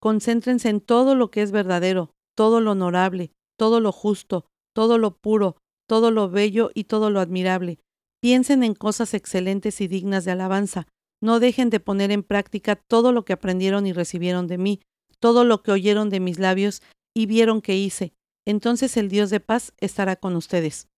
Concéntrense 0.00 0.70
en 0.70 0.80
todo 0.80 1.14
lo 1.14 1.30
que 1.30 1.42
es 1.42 1.52
verdadero, 1.52 2.14
todo 2.34 2.62
lo 2.62 2.70
honorable, 2.70 3.32
todo 3.58 3.80
lo 3.80 3.92
justo, 3.92 4.46
todo 4.74 4.96
lo 4.96 5.18
puro, 5.18 5.56
todo 5.86 6.10
lo 6.10 6.30
bello 6.30 6.70
y 6.72 6.84
todo 6.84 7.10
lo 7.10 7.20
admirable. 7.20 7.80
Piensen 8.22 8.62
en 8.62 8.74
cosas 8.74 9.12
excelentes 9.12 9.80
y 9.80 9.88
dignas 9.88 10.24
de 10.24 10.30
alabanza. 10.30 10.86
No 11.20 11.40
dejen 11.40 11.68
de 11.68 11.80
poner 11.80 12.10
en 12.12 12.22
práctica 12.22 12.76
todo 12.76 13.12
lo 13.12 13.24
que 13.24 13.34
aprendieron 13.34 13.86
y 13.86 13.92
recibieron 13.92 14.46
de 14.46 14.56
mí, 14.56 14.80
todo 15.18 15.44
lo 15.44 15.62
que 15.62 15.72
oyeron 15.72 16.08
de 16.08 16.20
mis 16.20 16.38
labios 16.38 16.80
y 17.14 17.26
vieron 17.26 17.60
que 17.60 17.76
hice. 17.76 18.14
Entonces 18.50 18.96
el 18.96 19.08
Dios 19.08 19.30
de 19.30 19.38
paz 19.38 19.74
estará 19.78 20.16
con 20.16 20.34
ustedes. 20.34 20.88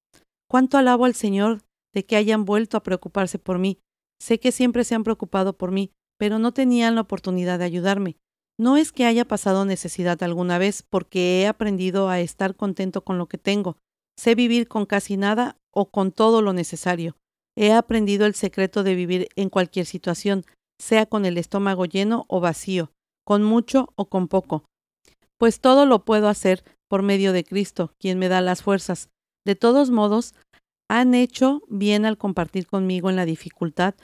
Cuánto 0.49 0.79
alabo 0.79 1.05
al 1.05 1.15
Señor 1.15 1.61
de 1.93 2.07
que 2.07 2.17
hayan 2.17 2.47
vuelto 2.47 2.79
a 2.79 2.83
preocuparse 2.83 3.39
por 3.39 3.59
mí. 3.59 3.79
Sé 4.19 4.41
que 4.41 4.53
siempre 4.53 4.85
se 4.85 4.95
han 4.95 5.05
preocupado 5.05 5.59
por 5.59 5.71
mí, 5.71 5.93
pero 6.19 6.39
no 6.39 6.53
tenían 6.53 6.95
la 6.95 7.03
oportunidad 7.03 7.59
de 7.59 7.67
ayudarme. 7.67 8.17
No 8.59 8.79
es 8.79 8.91
que 8.91 9.05
haya 9.05 9.27
pasado 9.27 9.67
necesidad 9.67 10.23
alguna 10.23 10.57
vez, 10.57 10.83
porque 10.83 11.43
he 11.43 11.47
aprendido 11.47 12.09
a 12.09 12.21
estar 12.21 12.57
contento 12.57 13.05
con 13.05 13.19
lo 13.19 13.27
que 13.27 13.37
tengo. 13.37 13.77
Sé 14.19 14.35
vivir 14.35 14.67
con 14.67 14.87
casi 14.87 15.19
nada 15.19 15.59
o 15.71 15.91
con 15.91 16.11
todo 16.11 16.41
lo 16.41 16.55
necesario. 16.55 17.19
He 17.55 17.75
aprendido 17.75 18.25
el 18.25 18.35
secreto 18.35 18.83
de 18.83 18.95
vivir 18.95 19.29
en 19.37 19.51
cualquier 19.51 19.85
situación, 19.85 20.47
sea 20.81 21.05
con 21.05 21.27
el 21.27 21.37
estómago 21.37 21.85
lleno 21.85 22.25
o 22.29 22.41
vacío, 22.41 22.93
con 23.27 23.43
mucho 23.43 23.93
o 23.95 24.09
con 24.09 24.29
poco. 24.29 24.65
Pues 25.37 25.61
todo 25.61 25.85
lo 25.85 26.07
puedo 26.07 26.29
hacer 26.29 26.65
por 26.93 27.03
medio 27.03 27.33
de 27.33 27.43
Cristo, 27.43 27.95
quien 27.99 28.19
me 28.19 28.29
da 28.29 28.43
las 28.43 28.63
fuerzas. 28.63 29.09
De 29.47 29.55
todos 29.55 29.89
modos, 29.89 30.35
han 30.91 31.15
hecho 31.15 31.63
bien 31.71 32.05
al 32.05 32.19
compartir 32.19 32.67
conmigo 32.67 33.09
en 33.09 33.17
la 33.17 33.25
dificultad 33.25 33.95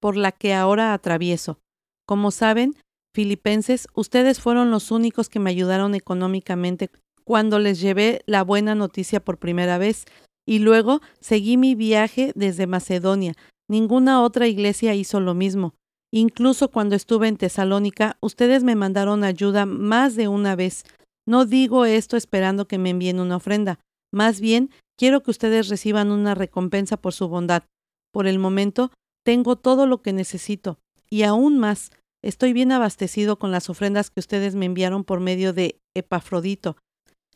por 0.00 0.16
la 0.16 0.32
que 0.32 0.52
ahora 0.52 0.92
atravieso. 0.92 1.60
Como 2.04 2.32
saben, 2.32 2.74
filipenses, 3.14 3.86
ustedes 3.94 4.40
fueron 4.40 4.72
los 4.72 4.90
únicos 4.90 5.28
que 5.28 5.38
me 5.38 5.50
ayudaron 5.50 5.94
económicamente 5.94 6.90
cuando 7.22 7.60
les 7.60 7.80
llevé 7.80 8.22
la 8.26 8.42
buena 8.42 8.74
noticia 8.74 9.20
por 9.20 9.38
primera 9.38 9.78
vez, 9.78 10.04
y 10.44 10.58
luego 10.58 11.02
seguí 11.20 11.56
mi 11.56 11.76
viaje 11.76 12.32
desde 12.34 12.66
Macedonia. 12.66 13.34
Ninguna 13.70 14.20
otra 14.20 14.48
iglesia 14.48 14.96
hizo 14.96 15.20
lo 15.20 15.34
mismo. 15.34 15.74
Incluso 16.12 16.72
cuando 16.72 16.96
estuve 16.96 17.28
en 17.28 17.36
Tesalónica, 17.36 18.16
ustedes 18.20 18.64
me 18.64 18.74
mandaron 18.74 19.22
ayuda 19.22 19.64
más 19.64 20.16
de 20.16 20.26
una 20.26 20.56
vez. 20.56 20.82
No 21.26 21.44
digo 21.44 21.84
esto 21.84 22.16
esperando 22.16 22.68
que 22.68 22.78
me 22.78 22.90
envíen 22.90 23.20
una 23.20 23.36
ofrenda. 23.36 23.80
Más 24.12 24.40
bien, 24.40 24.70
quiero 24.96 25.22
que 25.22 25.30
ustedes 25.30 25.68
reciban 25.68 26.10
una 26.10 26.34
recompensa 26.34 26.96
por 26.96 27.12
su 27.12 27.28
bondad. 27.28 27.64
Por 28.12 28.26
el 28.26 28.38
momento, 28.38 28.92
tengo 29.24 29.56
todo 29.56 29.86
lo 29.86 30.02
que 30.02 30.12
necesito, 30.12 30.78
y 31.10 31.24
aún 31.24 31.58
más, 31.58 31.90
estoy 32.22 32.52
bien 32.52 32.72
abastecido 32.72 33.38
con 33.38 33.50
las 33.50 33.68
ofrendas 33.68 34.10
que 34.10 34.20
ustedes 34.20 34.54
me 34.54 34.66
enviaron 34.66 35.04
por 35.04 35.20
medio 35.20 35.52
de 35.52 35.80
Epafrodito. 35.94 36.76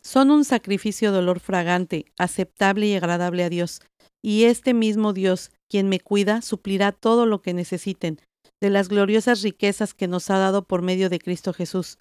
Son 0.03 0.31
un 0.31 0.45
sacrificio 0.45 1.13
de 1.13 1.19
olor 1.19 1.41
fragante, 1.41 2.07
aceptable 2.17 2.87
y 2.87 2.95
agradable 2.95 3.45
a 3.45 3.51
Dios. 3.51 3.83
Y 4.23 4.45
este 4.45 4.73
mismo 4.73 5.13
Dios, 5.13 5.51
quien 5.69 5.89
me 5.89 6.01
cuida, 6.01 6.43
suplirá 6.43 6.93
todo 6.93 7.27
lo 7.27 7.43
que 7.43 7.55
necesiten, 7.55 8.21
de 8.61 8.71
las 8.71 8.89
gloriosas 8.89 9.43
riquezas 9.43 9.95
que 9.95 10.09
nos 10.09 10.31
ha 10.31 10.39
dado 10.39 10.65
por 10.65 10.83
medio 10.83 11.11
de 11.11 11.19
Cristo 11.19 11.53
Jesús. 11.53 11.99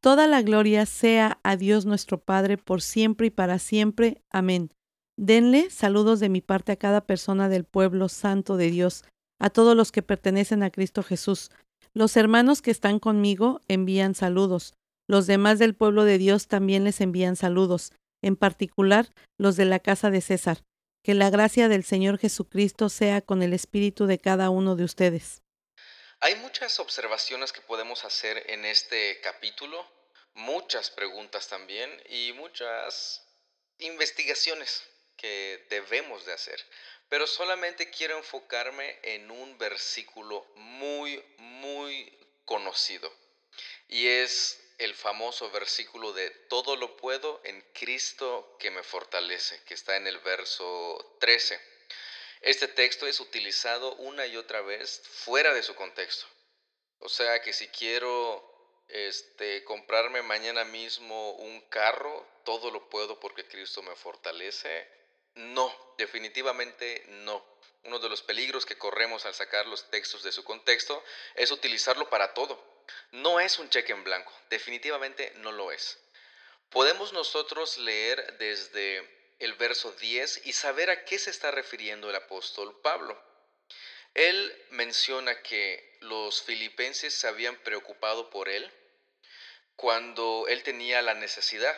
Toda 0.00 0.26
la 0.26 0.40
gloria 0.40 0.86
sea 0.86 1.38
a 1.42 1.56
Dios 1.56 1.84
nuestro 1.84 2.18
Padre 2.18 2.56
por 2.56 2.80
siempre 2.80 3.26
y 3.26 3.30
para 3.30 3.58
siempre. 3.58 4.22
Amén. 4.30 4.70
Denle 5.18 5.68
saludos 5.68 6.20
de 6.20 6.30
mi 6.30 6.40
parte 6.40 6.72
a 6.72 6.76
cada 6.76 7.02
persona 7.02 7.50
del 7.50 7.64
pueblo 7.64 8.08
santo 8.08 8.56
de 8.56 8.70
Dios, 8.70 9.04
a 9.38 9.50
todos 9.50 9.76
los 9.76 9.92
que 9.92 10.00
pertenecen 10.02 10.62
a 10.62 10.70
Cristo 10.70 11.02
Jesús. 11.02 11.50
Los 11.92 12.16
hermanos 12.16 12.62
que 12.62 12.70
están 12.70 12.98
conmigo 12.98 13.60
envían 13.68 14.14
saludos. 14.14 14.72
Los 15.06 15.26
demás 15.26 15.58
del 15.58 15.74
pueblo 15.74 16.04
de 16.04 16.16
Dios 16.16 16.48
también 16.48 16.84
les 16.84 17.02
envían 17.02 17.36
saludos, 17.36 17.92
en 18.22 18.36
particular 18.36 19.12
los 19.38 19.56
de 19.56 19.66
la 19.66 19.80
casa 19.80 20.10
de 20.10 20.22
César. 20.22 20.62
Que 21.04 21.12
la 21.12 21.28
gracia 21.28 21.68
del 21.68 21.84
Señor 21.84 22.16
Jesucristo 22.16 22.88
sea 22.88 23.20
con 23.20 23.42
el 23.42 23.52
espíritu 23.52 24.06
de 24.06 24.18
cada 24.18 24.48
uno 24.48 24.76
de 24.76 24.84
ustedes. 24.84 25.42
Hay 26.22 26.34
muchas 26.34 26.78
observaciones 26.80 27.50
que 27.50 27.62
podemos 27.62 28.04
hacer 28.04 28.44
en 28.50 28.66
este 28.66 29.22
capítulo, 29.22 29.90
muchas 30.34 30.90
preguntas 30.90 31.48
también 31.48 31.90
y 32.10 32.34
muchas 32.34 33.26
investigaciones 33.78 34.82
que 35.16 35.64
debemos 35.70 36.26
de 36.26 36.34
hacer. 36.34 36.62
Pero 37.08 37.26
solamente 37.26 37.90
quiero 37.90 38.18
enfocarme 38.18 38.98
en 39.02 39.30
un 39.30 39.56
versículo 39.56 40.46
muy, 40.56 41.24
muy 41.38 42.14
conocido. 42.44 43.10
Y 43.88 44.06
es 44.06 44.60
el 44.76 44.94
famoso 44.94 45.50
versículo 45.50 46.12
de 46.12 46.28
todo 46.50 46.76
lo 46.76 46.98
puedo 46.98 47.40
en 47.44 47.62
Cristo 47.72 48.58
que 48.60 48.70
me 48.70 48.82
fortalece, 48.82 49.58
que 49.64 49.72
está 49.72 49.96
en 49.96 50.06
el 50.06 50.18
verso 50.18 51.16
13. 51.18 51.79
Este 52.40 52.68
texto 52.68 53.06
es 53.06 53.20
utilizado 53.20 53.94
una 53.96 54.26
y 54.26 54.36
otra 54.36 54.62
vez 54.62 55.02
fuera 55.06 55.52
de 55.52 55.62
su 55.62 55.74
contexto. 55.74 56.26
O 56.98 57.08
sea 57.08 57.40
que 57.42 57.52
si 57.52 57.68
quiero 57.68 58.50
este, 58.88 59.62
comprarme 59.64 60.22
mañana 60.22 60.64
mismo 60.64 61.32
un 61.32 61.60
carro, 61.68 62.26
todo 62.44 62.70
lo 62.70 62.88
puedo 62.88 63.20
porque 63.20 63.46
Cristo 63.46 63.82
me 63.82 63.94
fortalece. 63.94 64.88
No, 65.34 65.94
definitivamente 65.98 67.04
no. 67.08 67.44
Uno 67.84 67.98
de 67.98 68.08
los 68.08 68.22
peligros 68.22 68.66
que 68.66 68.76
corremos 68.76 69.26
al 69.26 69.34
sacar 69.34 69.66
los 69.66 69.90
textos 69.90 70.22
de 70.22 70.32
su 70.32 70.42
contexto 70.44 71.02
es 71.34 71.50
utilizarlo 71.50 72.08
para 72.10 72.34
todo. 72.34 72.62
No 73.12 73.38
es 73.38 73.58
un 73.58 73.70
cheque 73.70 73.92
en 73.92 74.02
blanco, 74.02 74.32
definitivamente 74.48 75.32
no 75.36 75.52
lo 75.52 75.72
es. 75.72 75.98
Podemos 76.70 77.12
nosotros 77.12 77.78
leer 77.78 78.38
desde 78.38 79.19
el 79.40 79.54
verso 79.54 79.92
10 79.92 80.46
y 80.46 80.52
saber 80.52 80.90
a 80.90 81.04
qué 81.04 81.18
se 81.18 81.30
está 81.30 81.50
refiriendo 81.50 82.08
el 82.08 82.16
apóstol 82.16 82.80
Pablo. 82.82 83.20
Él 84.14 84.66
menciona 84.70 85.42
que 85.42 85.98
los 86.00 86.42
filipenses 86.42 87.14
se 87.14 87.26
habían 87.26 87.56
preocupado 87.56 88.30
por 88.30 88.48
él 88.48 88.70
cuando 89.76 90.46
él 90.48 90.62
tenía 90.62 91.00
la 91.02 91.14
necesidad 91.14 91.76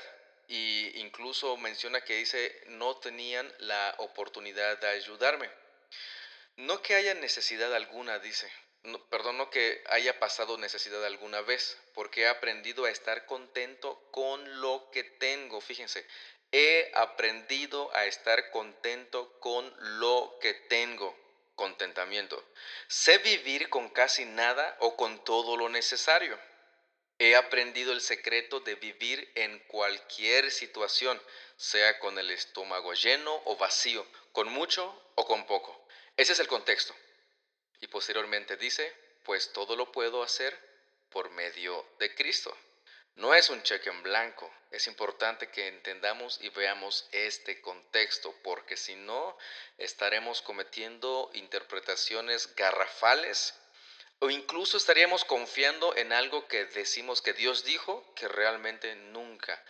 y 0.48 1.01
incluso 1.01 1.57
menciona 1.57 2.03
que 2.03 2.16
dice 2.16 2.62
no 2.66 2.96
tenían 2.98 3.53
la 3.59 3.94
oportunidad 3.98 4.79
de 4.79 4.88
ayudarme. 4.88 5.48
No 6.57 6.83
que 6.83 6.94
haya 6.94 7.14
necesidad 7.14 7.75
alguna, 7.75 8.18
dice, 8.18 8.51
perdón, 9.09 9.38
no 9.38 9.51
que 9.51 9.83
haya 9.87 10.18
pasado 10.18 10.59
necesidad 10.59 11.05
alguna 11.05 11.40
vez, 11.40 11.79
porque 11.94 12.22
he 12.22 12.29
aprendido 12.29 12.85
a 12.85 12.90
estar 12.90 13.25
contento 13.25 14.11
con 14.11 14.61
lo 14.61 14.90
que 14.92 15.03
tengo. 15.05 15.61
Fíjense, 15.61 16.07
He 16.55 16.91
aprendido 16.95 17.91
a 17.97 18.05
estar 18.05 18.51
contento 18.51 19.41
con 19.41 19.73
lo 19.99 20.38
que 20.41 20.53
tengo. 20.53 21.19
Contentamiento. 21.55 22.45
Sé 22.88 23.19
vivir 23.19 23.71
con 23.71 23.88
casi 23.88 24.27
nada 24.27 24.77
o 24.81 24.95
con 24.97 25.25
todo 25.25 25.57
lo 25.57 25.71
necesario. 25.71 26.38
He 27.19 27.37
aprendido 27.37 27.93
el 27.93 28.03
secreto 28.03 28.61
de 28.61 28.75
vivir 28.75 29.33
en 29.35 29.61
cualquier 29.61 30.51
situación, 30.51 31.23
sea 31.57 31.99
con 31.99 32.19
el 32.19 32.31
estómago 32.31 32.93
lleno 32.93 33.43
o 33.47 33.57
vacío, 33.57 34.07
con 34.33 34.49
mucho 34.49 35.11
o 35.15 35.27
con 35.27 35.47
poco. 35.47 35.87
Ese 36.17 36.35
es 36.35 36.41
el 36.41 36.49
contexto. 36.49 36.95
Y 37.81 37.87
posteriormente 37.87 38.57
dice, 38.59 38.93
pues 39.23 39.53
todo 39.53 39.75
lo 39.75 39.91
puedo 39.91 40.23
hacer 40.23 40.59
por 41.09 41.31
medio 41.31 41.87
de 41.99 42.15
Cristo. 42.15 42.55
No 43.16 43.35
es 43.35 43.51
un 43.51 43.62
cheque 43.62 43.90
en 43.90 44.03
blanco. 44.03 44.53
Es 44.70 44.87
importante 44.87 45.51
que 45.51 45.68
entendamos 45.68 46.38
y 46.40 46.48
veamos 46.48 47.09
este 47.12 47.61
contexto, 47.61 48.35
porque 48.42 48.77
si 48.77 48.94
no, 48.94 49.37
estaremos 49.77 50.40
cometiendo 50.40 51.31
interpretaciones 51.35 52.55
garrafales 52.55 53.55
o 54.22 54.31
incluso 54.31 54.77
estaríamos 54.77 55.25
confiando 55.25 55.96
en 55.96 56.12
algo 56.12 56.46
que 56.46 56.64
decimos 56.66 57.20
que 57.20 57.33
Dios 57.33 57.64
dijo, 57.64 58.14
que 58.14 58.29
realmente 58.29 58.94
nunca, 58.94 59.61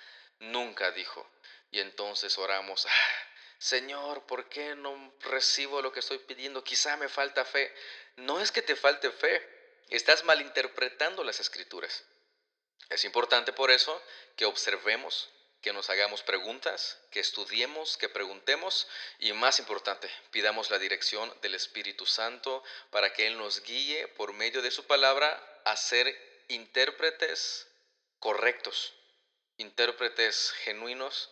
nunca 0.40 0.90
dijo. 0.90 1.26
Y 1.70 1.80
entonces 1.80 2.36
oramos, 2.36 2.84
ah, 2.84 3.26
Señor, 3.56 4.26
¿por 4.26 4.50
qué 4.50 4.74
no 4.74 5.14
recibo 5.20 5.80
lo 5.80 5.90
que 5.90 6.00
estoy 6.00 6.18
pidiendo? 6.18 6.62
Quizá 6.62 6.98
me 6.98 7.08
falta 7.08 7.46
fe. 7.46 7.74
No 8.16 8.40
es 8.40 8.52
que 8.52 8.60
te 8.60 8.76
falte 8.76 9.10
fe, 9.10 9.40
estás 9.88 10.22
malinterpretando 10.24 11.24
las 11.24 11.40
escrituras. 11.40 12.04
Es 12.92 13.04
importante 13.06 13.54
por 13.54 13.70
eso 13.70 14.00
que 14.36 14.44
observemos, 14.44 15.30
que 15.62 15.72
nos 15.72 15.88
hagamos 15.88 16.22
preguntas, 16.22 16.98
que 17.10 17.20
estudiemos, 17.20 17.96
que 17.96 18.10
preguntemos 18.10 18.86
y 19.18 19.32
más 19.32 19.58
importante, 19.58 20.10
pidamos 20.30 20.70
la 20.70 20.78
dirección 20.78 21.34
del 21.40 21.54
Espíritu 21.54 22.04
Santo 22.04 22.62
para 22.90 23.14
que 23.14 23.26
Él 23.26 23.38
nos 23.38 23.62
guíe 23.62 24.08
por 24.08 24.34
medio 24.34 24.60
de 24.60 24.70
su 24.70 24.86
palabra 24.86 25.42
a 25.64 25.74
ser 25.76 26.06
intérpretes 26.48 27.66
correctos, 28.18 28.92
intérpretes 29.56 30.52
genuinos, 30.64 31.30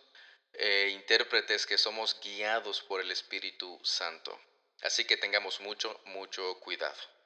e 0.53 0.89
intérpretes 0.89 1.65
que 1.65 1.77
somos 1.77 2.19
guiados 2.21 2.81
por 2.81 3.01
el 3.01 3.11
Espíritu 3.11 3.79
Santo. 3.83 4.37
Así 4.81 5.05
que 5.05 5.15
tengamos 5.15 5.61
mucho, 5.61 6.01
mucho 6.05 6.59
cuidado. 6.59 7.20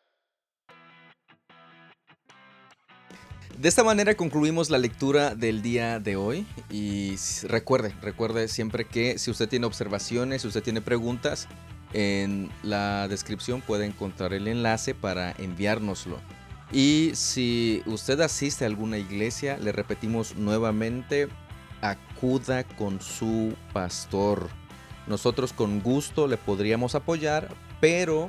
De 3.58 3.70
esta 3.70 3.86
manera 3.86 4.15
concluimos 4.15 4.70
la 4.70 4.78
lectura 4.78 5.34
del 5.34 5.62
día 5.62 6.02
de 6.02 6.18
hoy 6.18 6.46
y 6.70 7.15
recuerde, 7.44 7.96
recuerde 8.02 8.50
siempre 8.50 8.84
que 8.86 9.18
si 9.18 9.32
usted 9.32 9.48
tiene 9.48 9.65
observaciones, 9.65 10.41
si 10.41 10.50
usted 10.50 10.62
tiene 10.62 10.82
preguntas, 10.82 11.48
en 11.94 12.52
la 12.63 13.08
descripción 13.08 13.62
puede 13.62 13.86
encontrar 13.86 14.34
el 14.34 14.50
enlace 14.50 14.94
para 14.94 15.32
enviárnoslo. 15.38 16.20
Y 16.74 17.12
si 17.13 17.82
usted 17.86 18.20
asiste 18.20 18.65
a 18.65 18.68
alguna 18.68 18.98
iglesia, 18.98 19.58
le 19.58 19.72
repetimos 19.72 20.36
nuevamente, 20.36 21.30
acuda 21.80 22.65
con 22.65 23.00
su 23.00 23.54
pastor. 23.72 24.50
Nosotros 25.08 25.54
con 25.54 25.80
gusto 25.80 26.28
le 26.28 26.36
podríamos 26.36 26.94
apoyar, 26.94 27.56
pero 27.80 28.28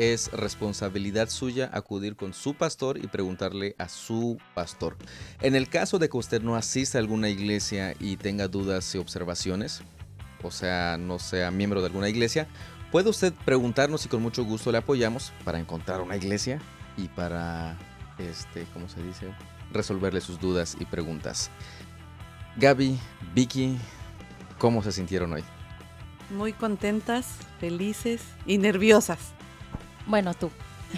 es 0.00 0.32
responsabilidad 0.32 1.28
suya 1.28 1.68
acudir 1.74 2.16
con 2.16 2.32
su 2.32 2.54
pastor 2.54 2.96
y 2.96 3.06
preguntarle 3.06 3.76
a 3.76 3.90
su 3.90 4.38
pastor. 4.54 4.96
En 5.42 5.54
el 5.54 5.68
caso 5.68 5.98
de 5.98 6.08
que 6.08 6.16
usted 6.16 6.40
no 6.40 6.56
asista 6.56 6.96
a 6.96 7.02
alguna 7.02 7.28
iglesia 7.28 7.94
y 8.00 8.16
tenga 8.16 8.48
dudas 8.48 8.94
y 8.94 8.98
observaciones, 8.98 9.82
o 10.42 10.50
sea, 10.50 10.96
no 10.98 11.18
sea 11.18 11.50
miembro 11.50 11.80
de 11.80 11.88
alguna 11.88 12.08
iglesia, 12.08 12.48
puede 12.90 13.10
usted 13.10 13.34
preguntarnos 13.44 14.06
y 14.06 14.08
con 14.08 14.22
mucho 14.22 14.42
gusto 14.42 14.72
le 14.72 14.78
apoyamos 14.78 15.34
para 15.44 15.60
encontrar 15.60 16.00
una 16.00 16.16
iglesia 16.16 16.62
y 16.96 17.08
para, 17.08 17.76
este, 18.16 18.64
¿cómo 18.72 18.88
se 18.88 19.02
dice? 19.02 19.26
Resolverle 19.70 20.22
sus 20.22 20.40
dudas 20.40 20.78
y 20.80 20.86
preguntas. 20.86 21.50
Gaby, 22.56 22.98
Vicky, 23.34 23.76
¿cómo 24.58 24.82
se 24.82 24.92
sintieron 24.92 25.34
hoy? 25.34 25.44
Muy 26.30 26.54
contentas, 26.54 27.26
felices 27.60 28.22
y 28.46 28.56
nerviosas. 28.56 29.34
Bueno, 30.06 30.34
tú. 30.34 30.50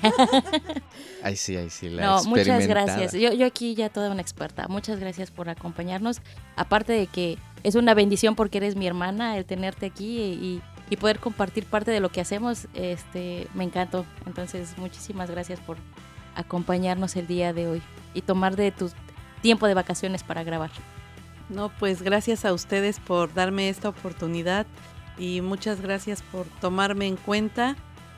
Ay, 1.23 1.37
sí, 1.37 1.55
ay, 1.55 1.69
sí. 1.69 1.91
La 1.91 2.03
no, 2.03 2.25
muchas 2.25 2.67
gracias. 2.67 3.13
Yo, 3.13 3.33
yo 3.33 3.47
aquí 3.47 3.75
ya 3.75 3.91
toda 3.91 4.11
una 4.11 4.23
experta. 4.23 4.67
Muchas 4.69 4.99
gracias 4.99 5.31
por 5.31 5.49
acompañarnos. 5.49 6.21
Aparte 6.57 6.93
de 6.95 7.07
que 7.07 7.39
es 7.63 7.75
una 7.75 7.95
bendición 7.95 8.35
porque 8.35 8.59
eres 8.59 8.75
mi 8.75 8.87
hermana 8.87 9.37
el 9.37 9.45
tenerte 9.45 9.87
aquí 9.87 10.19
y, 10.19 10.63
y 10.91 10.97
poder 10.97 11.21
compartir 11.21 11.65
parte 11.65 11.91
de 11.91 12.01
lo 12.01 12.11
que 12.11 12.21
hacemos, 12.21 12.69
este, 12.75 13.49
me 13.55 13.65
encantó. 13.65 14.05
Entonces, 14.27 14.77
muchísimas 14.79 15.31
gracias 15.31 15.59
por 15.61 15.77
acompañarnos 16.35 17.17
el 17.17 17.27
día 17.27 17.53
de 17.53 17.67
hoy 17.67 17.83
y 18.15 18.23
tomar 18.23 18.57
de 18.57 18.73
tu 18.73 18.91
tiempo 19.41 19.67
de 19.67 19.75
vacaciones 19.75 20.23
para 20.23 20.45
grabar. 20.45 20.71
No, 21.49 21.71
pues 21.79 22.03
gracias 22.03 22.45
a 22.45 22.53
ustedes 22.53 23.01
por 23.01 23.33
darme 23.33 23.69
esta 23.69 23.89
oportunidad 23.89 24.67
y 25.19 25.41
muchas 25.41 25.81
gracias 25.81 26.23
por 26.23 26.47
tomarme 26.61 27.07
en 27.07 27.17
cuenta 27.17 27.77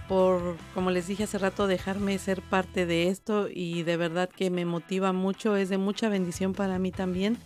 por, 0.08 0.56
como 0.74 0.90
les 0.90 1.06
dije 1.06 1.24
hace 1.24 1.38
rato, 1.38 1.66
dejarme 1.66 2.18
ser 2.18 2.42
parte 2.42 2.86
de 2.86 3.08
esto 3.08 3.48
y 3.50 3.82
de 3.82 3.96
verdad 3.96 4.28
que 4.28 4.50
me 4.50 4.64
motiva 4.64 5.12
mucho, 5.12 5.56
es 5.56 5.68
de 5.68 5.78
mucha 5.78 6.08
bendición 6.08 6.52
para 6.52 6.78
mí 6.78 6.90
también 6.90 7.38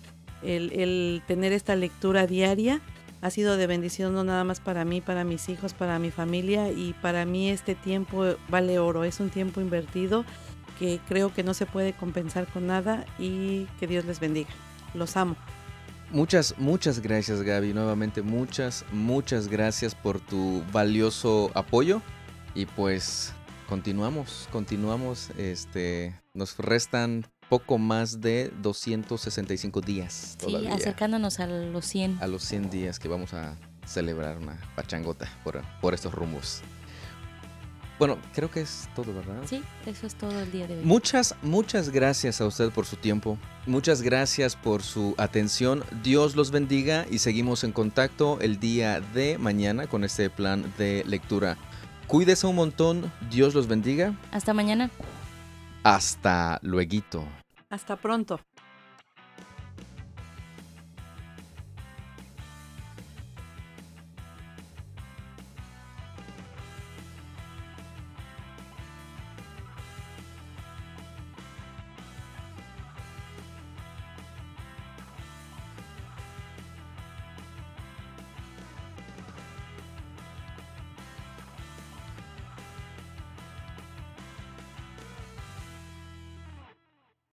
el, 0.43 1.23
tener 1.27 1.53
esta 1.53 1.77
lectura 1.77 2.27
diaria 2.27 2.81
ha 3.21 3.31
sido 3.31 3.57
de 3.57 3.67
bendición 3.67 4.15
no 4.15 4.23
nada 4.23 4.45
más 4.45 4.61
para 4.61 4.85
mí, 4.85 5.01
para 5.01 5.25
mis 5.25 5.49
hijos, 5.49 5.75
para 5.75 5.99
mi 5.99 6.11
familia 6.11 6.71
y 6.71 6.95
para 7.03 7.25
mí 7.25 7.51
este 7.51 7.75
tiempo 7.75 8.25
vale 8.49 8.79
oro, 8.79 9.03
es 9.03 9.19
un 9.19 9.31
tiempo 9.31 9.61
invertido 9.61 10.25
que 10.79 11.01
creo 11.09 11.35
que 11.35 11.43
no 11.43 11.55
se 11.55 11.67
puede 11.67 11.93
compensar 11.93 12.47
con 12.47 12.69
nada 12.69 13.05
y 13.19 13.65
que 13.81 13.89
Dios 13.89 14.05
les 14.05 14.21
bendiga. 14.21 14.51
Los 14.95 15.17
amo. 15.17 15.37
Muchas, 16.13 16.55
muchas 16.59 17.01
gracias 17.01 17.43
Gaby, 17.43 17.75
nuevamente 17.75 18.23
muchas, 18.23 18.85
muchas 18.93 19.49
gracias 19.49 19.97
por 19.97 20.21
tu 20.21 20.63
valioso 20.73 21.51
apoyo 21.55 22.01
y 22.59 22.67
pues 22.67 23.33
continuamos, 23.69 24.49
continuamos, 24.51 25.31
este, 25.39 26.21
nos 26.35 26.57
restan 26.59 27.25
poco 27.49 27.79
más 27.79 28.21
de 28.21 28.51
265 28.61 29.81
días. 29.81 30.37
Todavía, 30.41 30.71
sí, 30.71 30.81
acercándonos 30.81 31.39
a 31.39 31.47
los 31.47 31.85
100. 31.87 32.19
A 32.21 32.27
los 32.27 32.43
100 32.43 32.69
días 32.69 32.99
que 32.99 33.07
vamos 33.07 33.33
a 33.33 33.57
celebrar 33.87 34.39
una 34.39 34.61
pachangota 34.75 35.29
por, 35.45 35.63
por 35.81 35.95
estos 35.95 36.13
rumbos. 36.13 36.63
Bueno, 37.97 38.19
creo 38.35 38.51
que 38.51 38.63
es 38.63 38.89
todo, 38.97 39.15
¿verdad? 39.15 39.41
Sí, 39.49 39.63
eso 39.87 40.09
es 40.09 40.17
todo 40.17 40.41
el 40.41 40.51
día 40.51 40.67
de 40.67 40.79
hoy. 40.79 40.85
Muchas, 40.85 41.37
muchas 41.43 41.91
gracias 41.91 42.41
a 42.41 42.47
usted 42.47 42.71
por 42.71 42.87
su 42.87 42.97
tiempo. 42.97 43.39
Muchas 43.67 44.03
gracias 44.03 44.57
por 44.57 44.83
su 44.83 45.15
atención. 45.17 45.85
Dios 46.03 46.35
los 46.35 46.51
bendiga 46.51 47.07
y 47.09 47.19
seguimos 47.19 47.63
en 47.63 47.71
contacto 47.71 48.39
el 48.41 48.59
día 48.59 49.01
de 49.01 49.39
mañana 49.39 49.87
con 49.87 50.03
este 50.03 50.29
plan 50.29 50.73
de 50.77 51.05
lectura. 51.07 51.57
Cuídese 52.09 52.47
un 52.47 52.57
montón. 52.57 53.13
Dios 53.31 53.55
los 53.55 53.69
bendiga. 53.69 54.15
Hasta 54.33 54.55
mañana. 54.55 54.91
Hasta 55.85 56.59
luego. 56.63 57.27
Hasta 57.69 57.97
pronto. 57.97 58.41